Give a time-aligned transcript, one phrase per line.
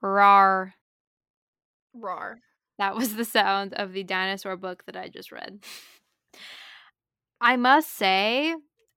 [0.00, 0.74] Rar.
[1.94, 2.40] Rar.
[2.78, 5.60] That was the sound of the dinosaur book that I just read.
[7.40, 8.54] I must say,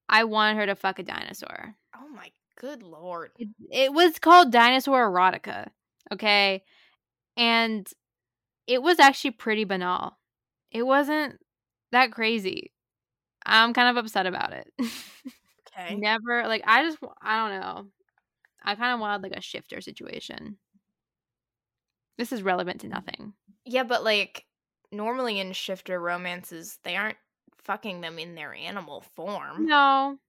[0.09, 1.75] I want her to fuck a dinosaur.
[1.95, 3.31] Oh my good lord.
[3.37, 5.67] It, it was called Dinosaur Erotica,
[6.11, 6.63] okay?
[7.37, 7.87] And
[8.67, 10.17] it was actually pretty banal.
[10.71, 11.39] It wasn't
[11.91, 12.71] that crazy.
[13.45, 14.71] I'm kind of upset about it.
[15.77, 15.95] Okay.
[15.95, 17.87] Never, like, I just, I don't know.
[18.63, 20.57] I kind of wanted like a shifter situation.
[22.21, 23.33] This is relevant to nothing.
[23.65, 24.45] Yeah, but like
[24.91, 27.17] normally in shifter romances, they aren't
[27.63, 29.65] fucking them in their animal form.
[29.65, 30.19] No.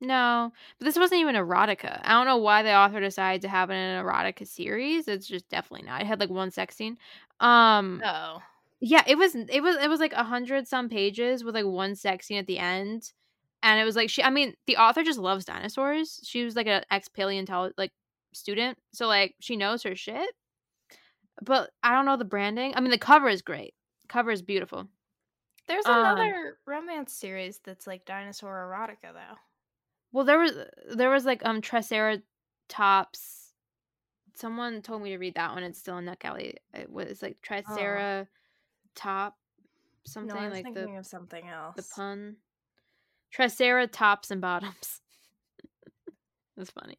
[0.00, 0.52] No.
[0.78, 2.00] But this wasn't even erotica.
[2.02, 5.06] I don't know why the author decided to have it in an erotica series.
[5.06, 6.00] It's just definitely not.
[6.00, 6.96] It had like one sex scene.
[7.40, 8.40] Um Oh.
[8.80, 11.94] yeah, it was it was it was like a hundred some pages with like one
[11.94, 13.12] sex scene at the end.
[13.62, 16.20] And it was like she I mean, the author just loves dinosaurs.
[16.24, 17.92] She was like an ex paleontologist like
[18.32, 18.78] student.
[18.94, 20.30] So like she knows her shit.
[21.42, 22.72] But I don't know the branding.
[22.74, 23.74] I mean the cover is great.
[24.08, 24.88] Cover is beautiful.
[25.66, 29.36] There's Um, another romance series that's like dinosaur erotica though.
[30.12, 30.52] Well, there was
[30.94, 33.52] there was like um Triceratops.
[34.34, 35.62] Someone told me to read that one.
[35.62, 36.54] It's still in NetGalley.
[36.72, 38.26] It was like Triceratop,
[40.04, 41.76] something no, like the of something else.
[41.76, 42.36] the pun.
[43.30, 45.02] Triceratops and bottoms.
[46.56, 46.98] That's funny.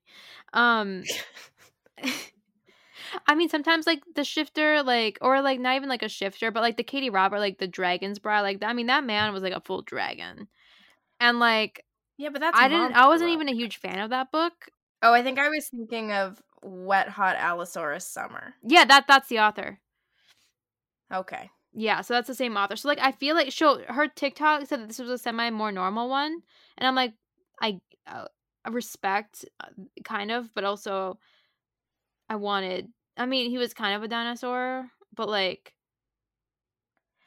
[0.54, 1.04] Um,
[3.28, 6.62] I mean, sometimes like the shifter, like or like not even like a shifter, but
[6.62, 9.54] like the Katee Robert, like the dragon's bra, like I mean that man was like
[9.54, 10.48] a full dragon,
[11.20, 11.86] and like
[12.18, 12.96] yeah, but that's I didn't.
[12.96, 14.70] I wasn't even a huge fan of that book.
[15.02, 18.56] Oh, I think I was thinking of Wet Hot Allosaurus Summer.
[18.62, 19.80] Yeah, that that's the author.
[21.14, 21.50] Okay.
[21.74, 22.76] Yeah, so that's the same author.
[22.76, 25.72] So like, I feel like show her TikTok said that this was a semi more
[25.72, 26.42] normal one,
[26.78, 27.14] and I'm like,
[27.62, 28.26] I, uh,
[28.66, 29.68] I respect uh,
[30.04, 31.20] kind of, but also
[32.28, 32.90] I wanted.
[33.18, 35.74] I mean, he was kind of a dinosaur, but like,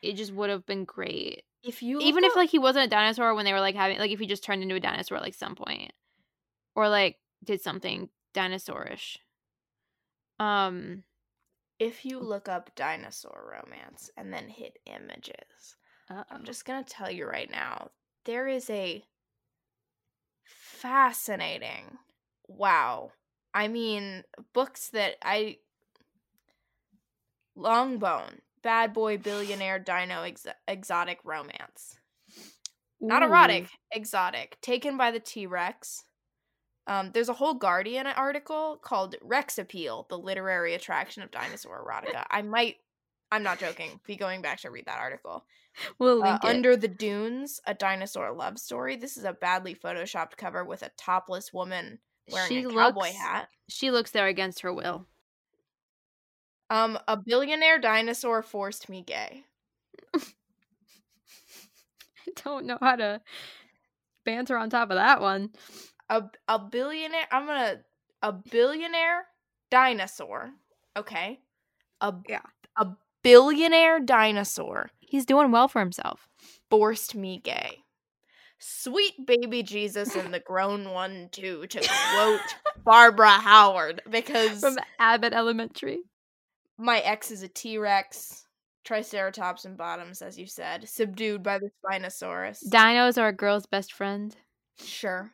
[0.00, 2.90] it just would have been great If you even look if like he wasn't a
[2.90, 5.22] dinosaur when they were like having like if he just turned into a dinosaur at
[5.22, 5.92] like some point
[6.74, 9.18] or like did something dinosaurish
[10.40, 11.04] um
[11.78, 15.76] if you look up dinosaur romance and then hit images,
[16.08, 17.90] I'm just gonna tell you right now,
[18.24, 19.02] there is a
[20.44, 21.98] fascinating
[22.46, 23.10] wow.
[23.54, 25.58] I mean, books that I
[27.56, 31.98] Longbone, Bad Boy Billionaire Dino ex- Exotic Romance.
[33.00, 34.58] Not erotic, exotic.
[34.60, 36.04] Taken by the T Rex.
[36.86, 42.24] Um, there's a whole Guardian article called Rex Appeal, the literary attraction of dinosaur erotica.
[42.30, 42.76] I might,
[43.30, 45.44] I'm not joking, be going back to read that article.
[45.98, 46.38] we'll Uh.
[46.42, 48.96] Under the Dunes, a dinosaur love story.
[48.96, 51.98] This is a badly photoshopped cover with a topless woman
[52.30, 53.48] wearing She a cowboy looks- hat.
[53.68, 55.06] she looks there against her will
[56.72, 59.44] Um, a billionaire dinosaur forced me gay.
[60.14, 60.20] i
[62.44, 63.20] don't know how to
[64.24, 65.50] banter on top of that one.
[66.08, 67.80] A a billionaire i'm gonna
[68.22, 69.24] a billionaire
[69.70, 70.50] dinosaur
[70.96, 71.40] okay?
[72.00, 72.40] A Yeah.
[72.78, 72.86] a
[73.22, 76.26] billionaire dinosaur he's doing well for himself.
[76.70, 77.78] forced me gay.
[78.58, 81.80] Sweet baby jesus and the grown one too to
[82.14, 82.40] quote
[82.84, 85.98] barbara howard because from abbott elementary
[86.82, 88.44] my ex is a t-rex
[88.84, 92.58] triceratops and bottoms as you said subdued by the spinosaurus.
[92.68, 94.34] Dinos are a girl's best friend.
[94.82, 95.30] Sure.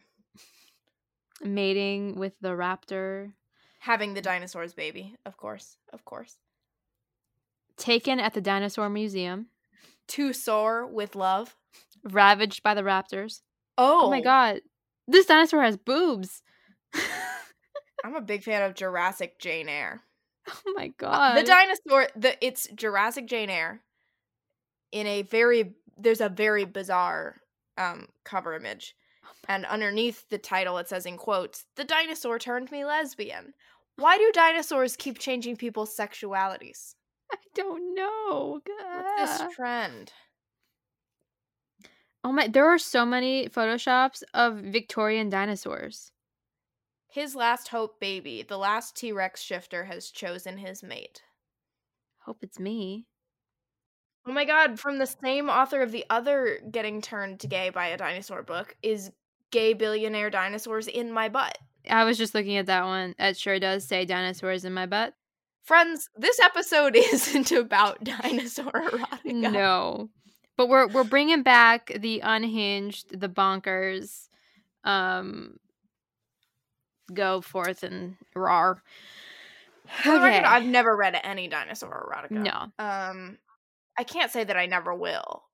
[1.43, 3.33] Mating with the raptor.
[3.81, 6.37] Having the dinosaurs baby of course of course.
[7.79, 9.47] Taken at the dinosaur museum.
[10.09, 11.57] To soar with love.
[12.05, 13.41] Ravaged by the raptors.
[13.79, 14.11] Oh, oh.
[14.11, 14.61] My god.
[15.07, 16.43] This dinosaur has boobs.
[18.05, 20.03] I'm a big fan of Jurassic Jane Eyre.
[20.67, 23.83] oh my god The dinosaur, the it's Jurassic Jane Eyre
[24.93, 27.37] in a very there's a very bizarre
[27.77, 28.95] um cover image.
[29.47, 33.55] And underneath the title it says in quotes, "The dinosaur turned me lesbian."
[33.97, 36.95] Why do dinosaurs keep changing people's sexualities?
[37.33, 38.61] I don't know.
[38.65, 40.13] What's this trend?
[42.25, 42.49] Oh my!
[42.49, 46.13] There are so many photoshops of Victorian dinosaurs.
[47.09, 51.23] His last hope baby, the last T-Rex shifter has chosen his mate.
[52.19, 53.07] Hope it's me.
[54.27, 57.87] Oh my god, from the same author of the other getting turned to gay by
[57.89, 59.11] a dinosaur book is
[59.51, 61.57] Gay Billionaire Dinosaurs in My Butt.
[61.89, 63.15] I was just looking at that one.
[63.19, 65.15] It sure does say dinosaurs in my butt.
[65.63, 69.25] Friends, this episode isn't about dinosaur erotica.
[69.25, 70.11] No,
[70.57, 74.29] but we're we're bringing back the unhinged, the bonkers.
[74.85, 75.59] Um,
[77.13, 78.83] go forth and roar.
[80.03, 82.31] For the record, I've never read any dinosaur erotica.
[82.33, 83.39] No, Um,
[83.97, 85.45] I can't say that I never will.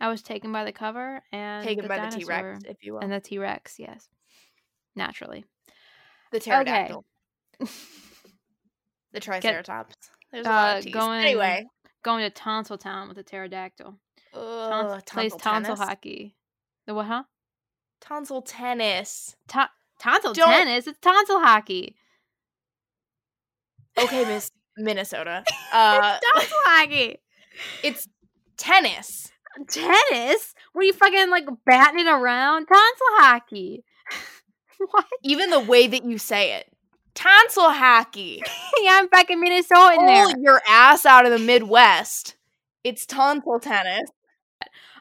[0.00, 2.94] I was taken by the cover and Taken the by the T Rex, if you
[2.94, 3.00] will.
[3.00, 3.78] and the T Rex.
[3.78, 4.08] Yes,
[4.96, 5.44] naturally.
[6.32, 7.04] the pterodactyl.
[7.60, 7.66] The
[9.12, 9.94] Get- triceratops.
[10.32, 10.94] There's a lot uh, of T's.
[10.94, 11.66] going Anyway.
[12.02, 13.94] going to Tonsil Town with the pterodactyl.
[14.32, 15.78] Ugh, Tons- plays tonsil tennis.
[15.78, 16.34] hockey.
[16.86, 17.04] The what?
[17.06, 17.24] Huh?
[18.00, 19.36] Tonsil tennis.
[19.48, 19.68] To-
[20.02, 20.86] tonsil Don't- tennis.
[20.86, 21.94] It's tonsil hockey.
[23.98, 25.44] Okay, Miss Minnesota.
[25.72, 27.16] Uh, tonsil hockey.
[27.82, 28.06] it's
[28.58, 29.32] tennis.
[29.68, 30.54] Tennis?
[30.72, 32.66] What are you fucking like batting it around?
[32.66, 33.84] Tonsil hockey.
[34.90, 35.06] what?
[35.22, 36.66] Even the way that you say it.
[37.14, 38.42] Tonsil hockey.
[38.82, 40.26] yeah, I'm fucking Minnesota in there.
[40.26, 42.36] Pull your ass out of the Midwest.
[42.84, 44.10] It's tonsil tennis.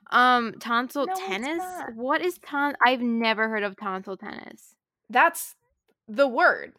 [0.10, 1.64] Um, tonsil No, tennis.
[1.96, 2.76] What is ton?
[2.86, 4.71] I've never heard of tonsil tennis,
[5.12, 5.56] That's
[6.08, 6.74] the word.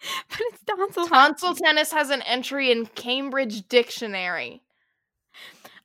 [0.30, 1.06] but it's tonsil.
[1.08, 4.62] Tonsil tennis has an entry in Cambridge Dictionary.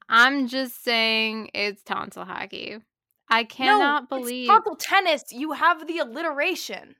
[0.10, 2.80] I'm just saying it's tonsil hockey.
[3.30, 5.24] I cannot no, believe, tonsil tennis.
[5.32, 6.96] You have the alliteration.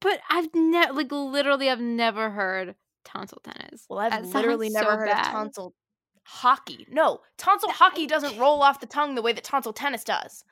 [0.00, 2.74] but I've never, like, literally, I've never heard
[3.04, 3.84] tonsil tennis.
[3.88, 5.26] Well, I've That literally never so heard bad.
[5.26, 5.74] of tonsil
[6.24, 6.86] hockey.
[6.90, 10.42] No, tonsil hockey doesn't roll off the tongue the way that tonsil tennis does.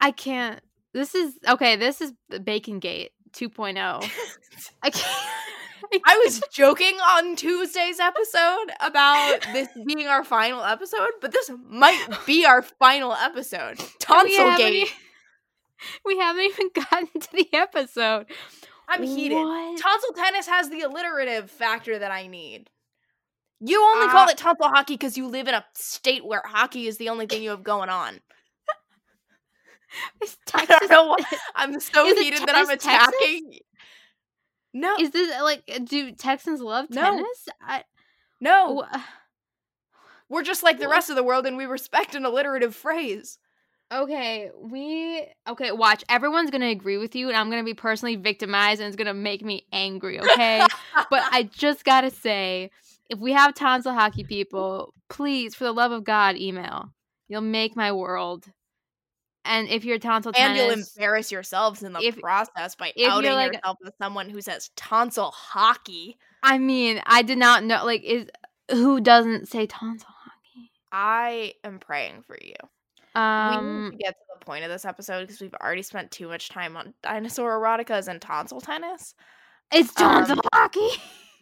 [0.00, 0.60] I can't.
[0.92, 1.76] This is okay.
[1.76, 2.12] This is
[2.44, 4.10] Bacon Gate 2.0.
[4.82, 5.26] I can't.
[6.06, 12.06] I was joking on Tuesday's episode about this being our final episode, but this might
[12.26, 13.78] be our final episode.
[13.78, 14.88] We Tonsil gate.
[14.88, 14.90] e-
[16.04, 18.26] We haven't even gotten to the episode.
[18.88, 19.36] I'm heated.
[19.36, 19.80] What?
[19.80, 22.68] Tonsil tennis has the alliterative factor that I need.
[23.60, 26.86] You only call Uh, it tonsil hockey because you live in a state where hockey
[26.86, 28.20] is the only thing you have going on.
[30.22, 31.16] Is I Texas, don't know why
[31.56, 33.14] I'm so heated te- that I'm is Texas?
[33.14, 33.58] attacking.
[34.72, 35.62] No, is this uh, like?
[35.72, 37.16] Uh, do Texans love No.
[37.16, 37.48] tennis?
[37.60, 37.84] I,
[38.40, 38.84] no,
[40.28, 43.38] we're just like the rest of the world, and we respect an alliterative phrase.
[43.92, 45.72] Okay, we okay.
[45.72, 49.14] Watch, everyone's gonna agree with you, and I'm gonna be personally victimized, and it's gonna
[49.14, 50.20] make me angry.
[50.20, 50.70] Okay,
[51.10, 52.70] but I just gotta say,
[53.08, 56.92] if we have tonsil hockey people, please, for the love of God, email.
[57.28, 58.46] You'll make my world.
[59.44, 63.54] And if you're tonsil and you'll embarrass yourselves in the If- process by outing like-
[63.54, 66.18] yourself as someone who says tonsil hockey.
[66.42, 67.84] I mean, I did not know.
[67.84, 68.28] Like, is
[68.70, 70.70] who doesn't say tonsil hockey?
[70.92, 72.54] I am praying for you.
[73.14, 76.10] we Um, need to get to the point of this episode because we've already spent
[76.10, 79.14] too much time on dinosaur eroticas and tonsil tennis.
[79.72, 80.88] it's tonsil um, hockey.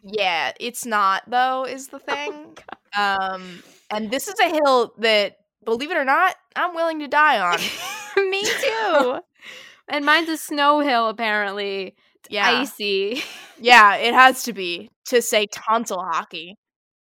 [0.02, 2.56] Yeah, it's not though, is the thing.
[2.96, 7.08] Oh um, and this is a hill that, believe it or not, I'm willing to
[7.08, 7.58] die on.
[8.30, 9.20] Me too.
[9.88, 11.94] and mine's a snow hill, apparently.
[12.16, 13.22] It's Yeah, icy.
[13.60, 16.56] yeah, it has to be to say tonsil hockey.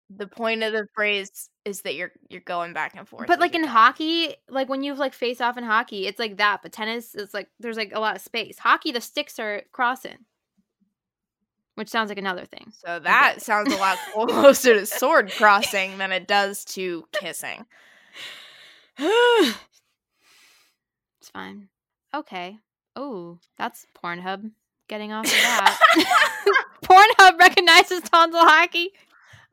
[0.09, 3.27] The point of the phrase is that you're you're going back and forth.
[3.27, 6.61] But like in hockey, like when you've like face off in hockey, it's like that.
[6.63, 8.57] But tennis is like there's like a lot of space.
[8.57, 10.19] Hockey, the sticks are crossing,
[11.75, 12.71] which sounds like another thing.
[12.85, 17.65] So that sounds a lot closer to sword crossing than it does to kissing.
[21.19, 21.67] It's fine.
[22.15, 22.57] Okay.
[22.95, 24.51] Oh, that's Pornhub
[24.87, 26.63] getting off of that.
[26.83, 28.91] Pornhub recognizes tonsil hockey.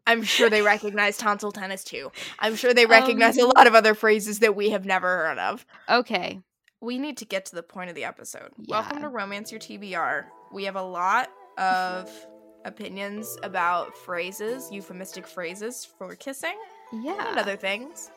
[0.07, 2.13] I'm sure they recognize tonsil tennis too.
[2.39, 5.39] I'm sure they recognize a Um, lot of other phrases that we have never heard
[5.39, 5.65] of.
[5.89, 6.41] Okay.
[6.81, 8.51] We need to get to the point of the episode.
[8.69, 10.27] Welcome to Romance Your TBR.
[10.53, 12.11] We have a lot of
[12.67, 16.57] opinions about phrases, euphemistic phrases for kissing
[16.93, 17.31] Yeah.
[17.31, 18.11] and other things.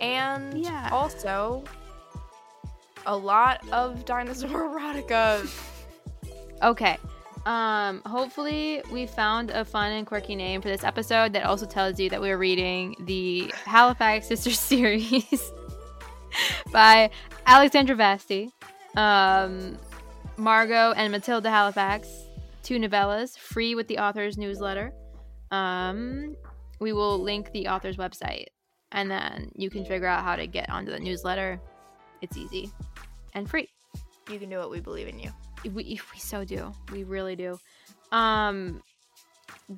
[0.00, 0.88] And Yeah.
[0.92, 1.64] also
[3.06, 5.48] a lot of dinosaur erotica.
[6.62, 6.98] Okay.
[7.46, 12.00] Um, hopefully we found a fun and quirky name for this episode that also tells
[12.00, 15.52] you that we're reading the Halifax Sisters series
[16.72, 17.08] by
[17.46, 18.50] Alexandra Vasti,
[18.96, 19.78] um,
[20.36, 22.08] Margo and Matilda Halifax,
[22.64, 24.92] two novellas, free with the author's newsletter.
[25.52, 26.34] Um,
[26.80, 28.46] we will link the author's website,
[28.92, 31.60] and then you can figure out how to get onto the newsletter.
[32.22, 32.70] It's easy
[33.34, 33.68] and free.
[34.30, 34.70] You can do it.
[34.70, 35.30] We believe in you.
[35.64, 35.70] we
[36.12, 36.72] we so do.
[36.92, 37.58] We really do.
[38.12, 38.82] Um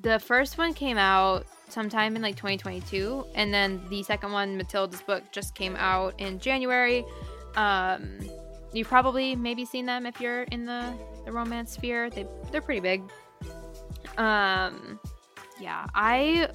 [0.03, 5.01] the first one came out sometime in like 2022 and then the second one matilda's
[5.01, 7.05] book just came out in january.
[7.55, 8.19] Um
[8.73, 10.93] you've probably maybe seen them if you're in the
[11.25, 12.09] the romance sphere.
[12.09, 13.03] They they're pretty big.
[14.17, 14.99] Um
[15.59, 15.87] yeah.
[15.93, 16.49] I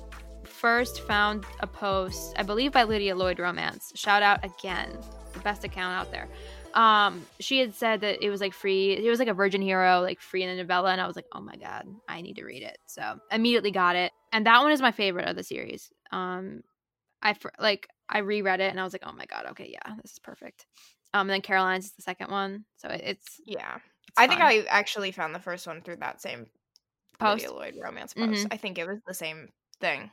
[0.55, 3.93] first found a post i believe by lydia lloyd romance.
[3.95, 4.89] Shout out again.
[5.33, 6.29] The best account out there.
[6.75, 10.01] Um she had said that it was like free it was like a virgin hero
[10.01, 12.45] like free in the novella and i was like oh my god i need to
[12.45, 12.79] read it.
[12.87, 14.13] So immediately got it.
[14.33, 15.91] And that one is my favorite of the series.
[16.13, 16.63] Um
[17.23, 20.13] i like i reread it and i was like oh my god okay yeah this
[20.13, 20.67] is perfect.
[21.13, 23.77] Um and then caroline's is the second one so it, it's yeah.
[23.77, 26.47] it's i think i actually found the first one through that same
[27.19, 27.49] post.
[27.49, 28.31] Lloyd romance post.
[28.31, 28.47] Mm-hmm.
[28.53, 29.49] i think it was the same
[29.81, 30.11] thing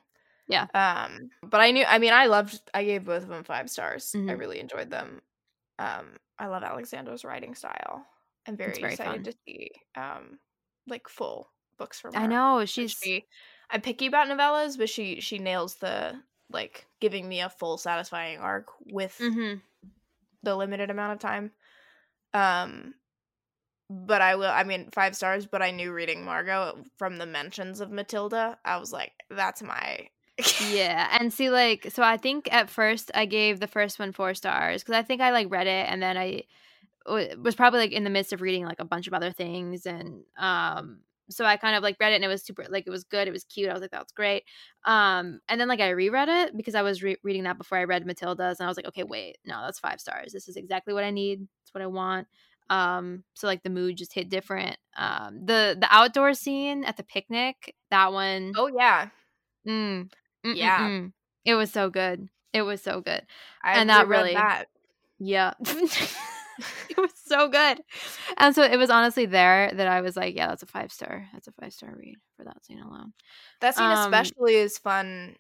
[0.51, 3.69] yeah um but i knew i mean i loved i gave both of them five
[3.69, 4.29] stars mm-hmm.
[4.29, 5.21] i really enjoyed them
[5.79, 6.07] um
[6.41, 8.03] I love Alexandra's writing style.
[8.47, 9.23] I'm very, very excited fun.
[9.25, 10.39] to see um
[10.87, 12.19] like full books from her.
[12.19, 12.91] I know she's.
[12.91, 13.25] She,
[13.69, 16.19] I'm picky about novellas, but she she nails the
[16.51, 19.59] like giving me a full satisfying arc with mm-hmm.
[20.41, 21.51] the limited amount of time.
[22.33, 22.95] Um,
[23.91, 24.49] but I will.
[24.49, 25.45] I mean, five stars.
[25.45, 28.57] But I knew reading Margo from the mentions of Matilda.
[28.65, 30.07] I was like, that's my
[30.71, 34.33] yeah, and see, like, so I think at first I gave the first one four
[34.33, 36.43] stars because I think I like read it and then I
[37.07, 40.23] was probably like in the midst of reading like a bunch of other things and
[40.37, 43.05] um so I kind of like read it and it was super like it was
[43.05, 44.43] good it was cute I was like that's great.
[44.85, 47.85] Um and then like I reread it because I was re- reading that before I
[47.85, 50.33] read Matilda's and I was like okay wait no that's five stars.
[50.33, 51.47] This is exactly what I need.
[51.63, 52.27] It's what I want.
[52.69, 54.77] Um so like the mood just hit different.
[54.97, 59.09] Um the the outdoor scene at the picnic that one oh yeah.
[59.67, 60.11] Mm,
[60.45, 60.55] Mm-mm-mm.
[60.55, 61.07] Yeah.
[61.45, 62.29] It was so good.
[62.53, 63.25] It was so good.
[63.63, 64.65] I and that really that.
[65.19, 65.53] Yeah.
[66.89, 67.81] it was so good.
[68.37, 71.27] And so it was honestly there that I was like, yeah, that's a five star.
[71.33, 73.13] That's a five star read for that scene alone.
[73.61, 75.35] That scene um, especially is fun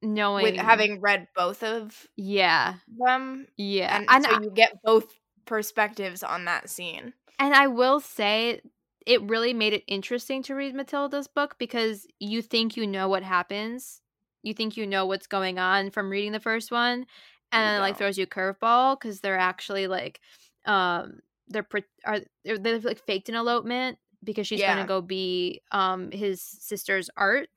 [0.00, 3.46] knowing with having read both of yeah them.
[3.56, 3.96] Yeah.
[3.96, 5.06] And, and so I, you get both
[5.44, 7.12] perspectives on that scene.
[7.38, 8.60] And I will say
[9.06, 13.22] it really made it interesting to read Matilda's book because you think you know what
[13.22, 14.00] happens
[14.44, 17.06] you think you know what's going on from reading the first one
[17.54, 20.20] and then like throws you a curveball because they're actually like
[20.66, 24.74] um they're pre- are they're, they're like faked an elopement because she's yeah.
[24.74, 27.48] gonna go be um his sister's art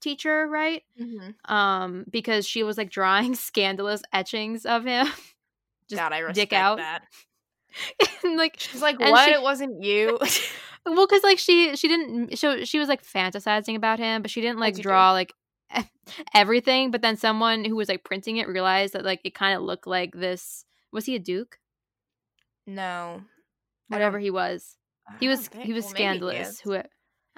[0.00, 0.82] teacher right?
[1.00, 1.52] Mm-hmm.
[1.52, 5.06] um because she was like drawing scandalous etchings of him.
[5.88, 6.76] Just God, I respect dick out.
[6.76, 7.04] that.
[8.24, 9.24] and, like she's like what?
[9.24, 10.18] she, it wasn't you.
[10.84, 14.40] Well because like she she didn't so she was like fantasizing about him but she
[14.40, 15.32] didn't like draw like
[16.34, 19.62] everything but then someone who was like printing it realized that like it kind of
[19.62, 21.58] looked like this was he a duke?
[22.66, 23.22] No
[23.88, 24.76] whatever he was.
[25.20, 26.80] He was think, he was well, scandalous who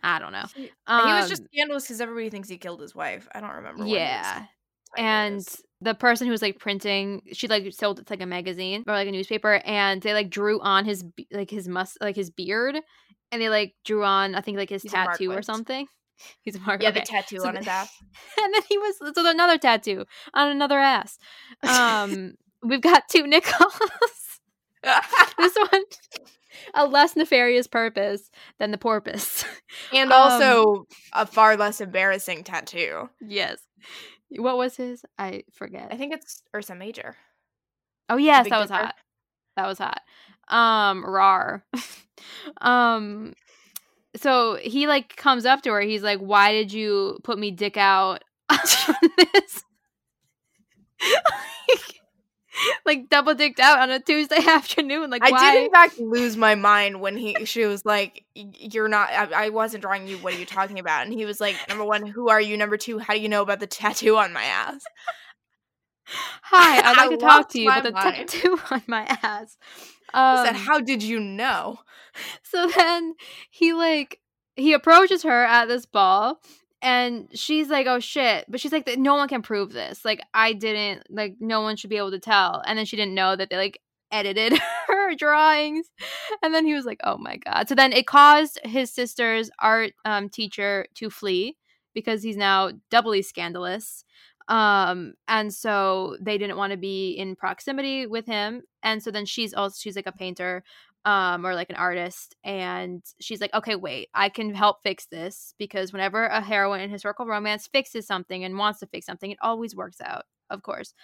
[0.03, 0.47] i don't know.
[0.55, 3.29] He, um, he was just um scandalous because everybody thinks he killed his wife.
[3.35, 4.47] I don't remember yeah
[4.97, 5.47] and
[5.81, 8.95] the person who was like printing she like sold it to like a magazine or
[8.95, 12.77] like a newspaper and they like drew on his like his must like his beard
[13.31, 15.87] and they like drew on i think like his He's tattoo or something
[16.43, 16.83] He's a mark.
[16.83, 17.01] Yeah, okay.
[17.01, 17.91] the tattoo so on his ass.
[18.43, 21.19] And then he was so another tattoo on another ass.
[21.63, 23.79] Um, we've got two Nichols.
[24.83, 25.83] this one
[26.75, 29.45] a less nefarious purpose than the porpoise.
[29.95, 33.09] And also um, a far less embarrassing tattoo.
[33.21, 33.59] Yes.
[34.31, 35.05] What was his?
[35.19, 35.89] I forget.
[35.91, 37.17] I think it's Ursa Major.
[38.09, 38.95] Oh yes, that was hot.
[39.57, 40.01] That was hot.
[40.49, 41.65] Um rar.
[42.61, 43.35] um
[44.17, 45.81] so he like comes up to her.
[45.81, 48.59] He's like, "Why did you put me dick out on
[49.17, 49.65] this?"
[51.69, 52.01] like,
[52.85, 55.11] like double dicked out on a Tuesday afternoon.
[55.11, 55.55] Like I why?
[55.55, 59.11] did in fact lose my mind when he she was like, "You're not.
[59.11, 60.19] I, I, wasn't drawing you.
[60.19, 62.57] What are you talking about?" And he was like, "Number one, who are you?
[62.57, 64.83] Number two, how do you know about the tattoo on my ass?"
[66.43, 69.57] Hi, I'd like I to talk to you about the tattoo on my ass.
[70.15, 71.81] Um, said, "How did you know?"
[72.43, 73.15] So then
[73.51, 74.21] he like
[74.57, 76.41] he approaches her at this ball
[76.83, 80.05] and she's like oh shit but she's like no one can prove this.
[80.05, 82.63] Like i didn't like no one should be able to tell.
[82.67, 85.87] And then she didn't know that they like edited her drawings
[86.43, 87.69] and then he was like oh my god.
[87.69, 91.57] So then it caused his sister's art um, teacher to flee
[91.95, 94.05] because he's now doubly scandalous
[94.51, 99.25] um and so they didn't want to be in proximity with him and so then
[99.25, 100.63] she's also she's like a painter
[101.07, 105.55] um or like an artist and she's like okay wait i can help fix this
[105.59, 109.39] because whenever a heroine in historical romance fixes something and wants to fix something it
[109.41, 110.95] always works out of course.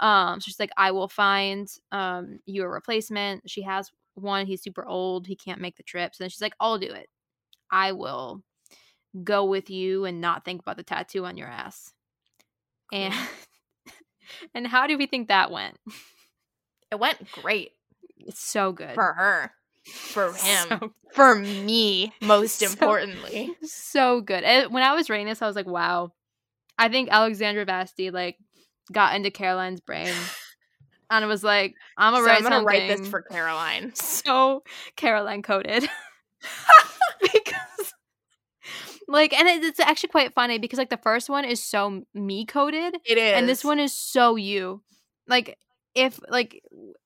[0.00, 3.48] Um so she's like i will find um you a replacement.
[3.48, 6.54] She has one he's super old he can't make the trip so then she's like
[6.60, 7.08] i'll do it.
[7.70, 8.42] I will
[9.24, 11.94] go with you and not think about the tattoo on your ass
[12.92, 13.14] and
[14.54, 15.76] and how do we think that went
[16.90, 17.72] it went great
[18.26, 19.52] it's so good for her,
[19.84, 23.54] for him, so, for me, most so, importantly.
[23.62, 24.44] So good.
[24.44, 26.12] And when I was reading this, I was like, wow.
[26.78, 28.36] I think Alexandra Vasti like
[28.92, 30.12] got into Caroline's brain
[31.10, 33.94] and I was like, I'm gonna So write I'm gonna write this for Caroline.
[33.94, 34.62] so
[34.96, 35.88] Caroline coded
[39.08, 42.44] like and it, it's actually quite funny because like the first one is so me
[42.44, 43.34] coded It is.
[43.34, 44.82] and this one is so you
[45.26, 45.58] like
[45.94, 46.62] if like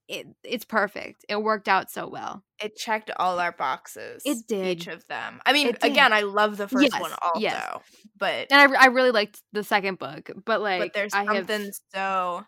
[0.09, 4.23] it, it's perfect it worked out so well it checked all our boxes.
[4.25, 4.66] It did.
[4.66, 5.40] Each of them.
[5.47, 7.78] I mean, again, I love the first Yes, one also, yes.
[8.19, 11.49] but and I, I really liked the second book but like but there's I have,
[11.49, 12.45] something so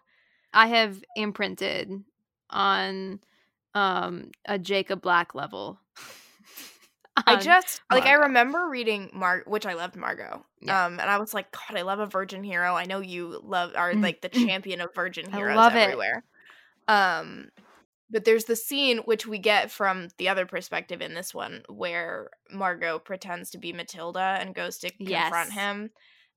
[0.52, 1.90] I have imprinted
[2.50, 3.20] on
[3.74, 5.80] um a Jacob Black level
[7.26, 10.44] I just like I remember reading Mar which I loved Margo.
[10.60, 10.86] Yeah.
[10.86, 12.74] Um and I was like, God, I love a virgin hero.
[12.74, 14.46] I know you love are Mm, like the mm.
[14.46, 15.78] champion of virgin I heroes love it.
[15.80, 16.24] everywhere.
[16.88, 17.48] Um
[18.10, 22.28] but there's the scene which we get from the other perspective in this one where
[22.50, 25.90] Margo pretends to be Matilda and goes to confront him.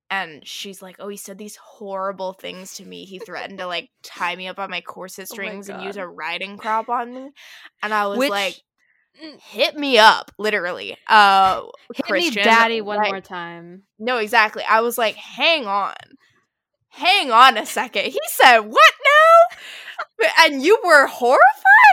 [0.10, 3.06] And she's like, Oh, he said these horrible things to me.
[3.06, 5.98] He threatened to like tie me up on my corset Oh my strings and use
[5.98, 7.32] a riding crop on me.
[7.82, 8.62] And I was Which- like.
[9.42, 10.98] Hit me up, literally.
[11.08, 11.62] Uh
[11.94, 14.64] hit Christian, me daddy one like- more time No, exactly.
[14.68, 15.94] I was like, hang on.
[16.90, 18.06] Hang on a second.
[18.06, 19.58] He said, what now?
[20.46, 21.42] And you were horrified?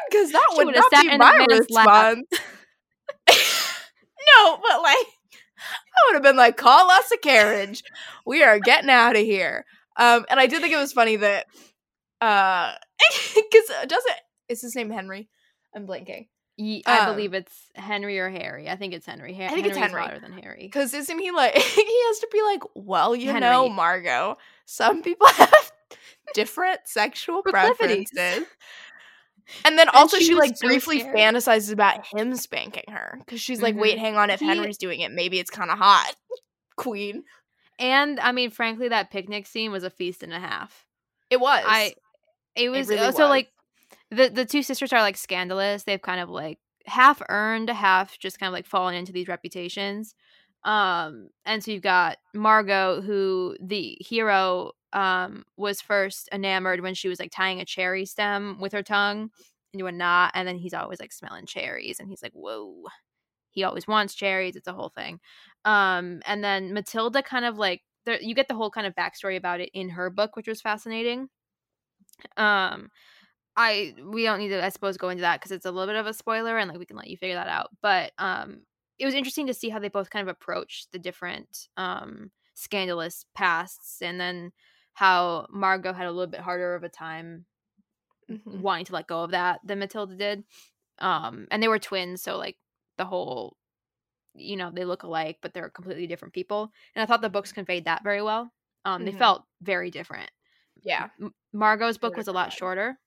[0.09, 2.26] Because that She would not be my response.
[3.29, 5.07] no, but like,
[5.59, 7.83] I would have been like, call us a carriage.
[8.26, 9.64] We are getting out of here.
[9.97, 11.47] Um, and I did think it was funny that,
[12.21, 12.73] uh,
[13.35, 14.17] because doesn't,
[14.49, 15.29] is his name Henry?
[15.75, 16.29] I'm blanking.
[16.57, 18.69] Ye- I Um, believe it's Henry or Harry.
[18.69, 19.35] I think it's Henry.
[19.35, 20.01] Ha- I think it's Henry.
[20.03, 20.63] hotter than Harry.
[20.63, 23.69] Because isn't he like he has to be like, well, you know, Henry.
[23.71, 25.73] Margo, some people have
[26.35, 28.47] different sexual preferences.
[29.65, 31.17] And then also she she, like so briefly scared.
[31.17, 33.17] fantasizes about him spanking her.
[33.19, 34.01] Because she's like, wait, Mhm.
[34.01, 36.15] hang on, if He- Henry's doing it, maybe it's kinda hot.
[36.77, 37.25] Queen.
[37.79, 40.87] And I mean, frankly, that picnic scene was a feast and a half.
[41.31, 41.65] It was.
[41.67, 41.95] I
[42.55, 43.31] it was really uh, so was.
[43.31, 43.52] like
[44.12, 45.85] the the two sisters are like scandalous.
[45.85, 50.14] They've kind of like half earned, half just kind of like fallen into these reputations.
[50.64, 57.09] Um, and so you've got Margo, who the hero um was first enamored when she
[57.09, 59.31] was like tying a cherry stem with her tongue
[59.72, 62.85] into a knot, and then he's always like smelling cherries, and he's like, whoa.
[63.55, 64.57] He always wants cherries.
[64.57, 65.20] It's a whole thing.
[65.66, 69.37] Um, and then Matilda kind of like there, you get the whole kind of backstory
[69.37, 71.29] about it in her book, which was fascinating.
[72.38, 72.88] Um,
[73.57, 75.99] I we don't need to I suppose go into that because it's a little bit
[76.01, 77.71] of a spoiler and like we can let you figure that out.
[77.83, 78.62] But um,
[78.99, 83.25] it was interesting to see how they both kind of approach the different um scandalous
[83.35, 84.53] pasts, and then
[84.95, 87.47] how Margo had a little bit harder of a time
[88.29, 88.62] Mhm.
[88.62, 90.45] wanting to let go of that than Matilda did.
[90.99, 92.59] Um, and they were twins, so like
[92.99, 93.57] the whole,
[94.35, 96.73] you know, they look alike, but they're completely different people.
[96.95, 98.53] And I thought the books conveyed that very well.
[98.85, 99.12] Um, they Mhm.
[99.12, 100.31] felt very different.
[100.83, 101.09] Yeah.
[101.53, 102.99] Margo's book was a lot shorter,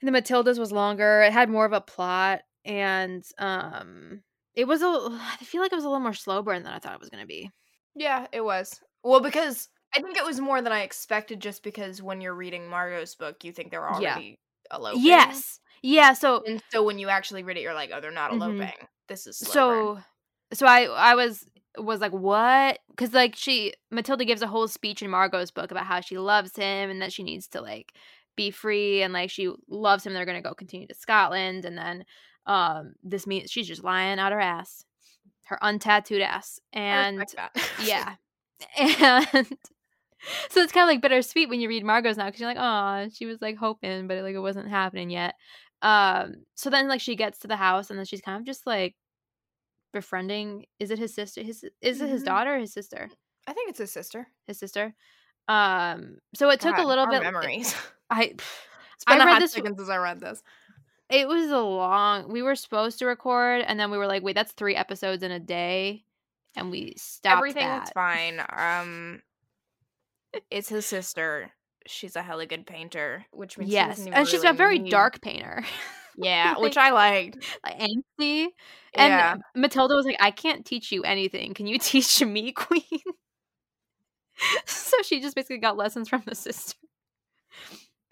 [0.00, 1.22] and the Matilda's was longer.
[1.22, 4.22] It had more of a plot, and um,
[4.54, 4.86] it was a.
[4.86, 7.10] I feel like it was a little more slow burn than I thought it was
[7.10, 7.50] going to be.
[7.94, 8.80] Yeah, it was.
[9.02, 12.68] Well, because I think it was more than I expected just because when you're reading
[12.68, 14.16] Margo's book, you think they're Yeah.
[14.16, 14.38] already
[14.72, 15.02] eloping.
[15.02, 16.12] Yes, yeah.
[16.14, 18.36] So And so when you actually read it, you're like, oh, they're not Mhm.
[18.42, 18.88] eloping.
[19.08, 19.96] This is slow burn.
[19.96, 20.02] so
[20.52, 21.44] so i i was
[21.78, 22.78] was like what?
[22.90, 26.56] Because like she matilda gives a whole speech in margo's book about how she loves
[26.56, 27.92] him and that she needs to like
[28.36, 32.04] be free and like she loves him they're gonna go continue to scotland and then
[32.46, 34.84] um this means she's just lying out her ass
[35.44, 37.24] her untattooed ass and
[37.84, 38.14] yeah
[38.78, 39.46] and
[40.48, 43.08] so it's kind of like bittersweet when you read margo's now because you're like oh
[43.12, 45.34] she was like hoping but like it wasn't happening yet.
[45.82, 48.66] Um so then like she gets to the house and then she's kind of just
[48.66, 48.94] like
[49.94, 52.26] befriending is it his sister his is it his Mhm.
[52.26, 53.08] daughter or his sister
[53.46, 54.26] I think it's his sister.
[54.46, 54.94] his sister
[55.48, 57.74] um so it took a little bit memories.
[58.10, 60.42] i It's been I read this- second since I read this.
[61.08, 64.34] it was a long we were supposed to record and then we were like wait
[64.34, 66.04] that's three episodes in a day
[66.56, 67.94] and we stopped Everything's that.
[67.94, 68.40] fine.
[68.48, 69.22] Um,
[70.52, 71.50] it's his sister.
[71.86, 75.64] She's a hella good painter, which means yes and she's really a very dark painter
[76.16, 77.38] Yeah, which I liked.
[77.64, 78.46] like angsty
[78.96, 82.82] and yeah, matilda was like i can't teach you anything can you teach me queen
[84.66, 86.76] so she just basically got lessons from the sister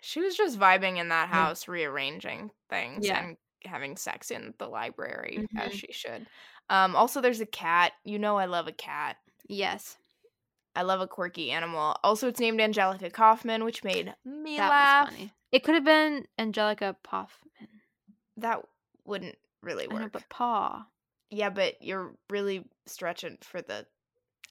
[0.00, 3.22] she was just vibing in that house, rearranging things Yeah.
[3.24, 5.74] and having sex in the library as Mhm.
[5.76, 6.26] she should.
[6.68, 7.92] Um, also, there's a cat.
[8.04, 9.16] You know, I love a cat.
[9.48, 9.96] yes
[10.74, 11.94] I love a quirky animal.
[12.02, 15.08] Also, it's named Angelica Kauffman, which made me that laugh.
[15.08, 17.71] was funny it could have been angelica Poffman.
[18.42, 18.62] That
[19.06, 20.12] wouldn't really I know, work.
[20.12, 20.86] but paw
[21.30, 23.86] Yeah, but you're really stretching for the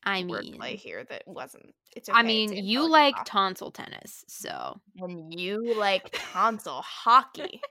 [0.04, 1.75] I mean, wordplay here that wasn't.
[1.95, 2.19] It's okay.
[2.19, 3.25] I it's mean, you like hockey.
[3.25, 7.62] tonsil tennis, so and you like tonsil hockey.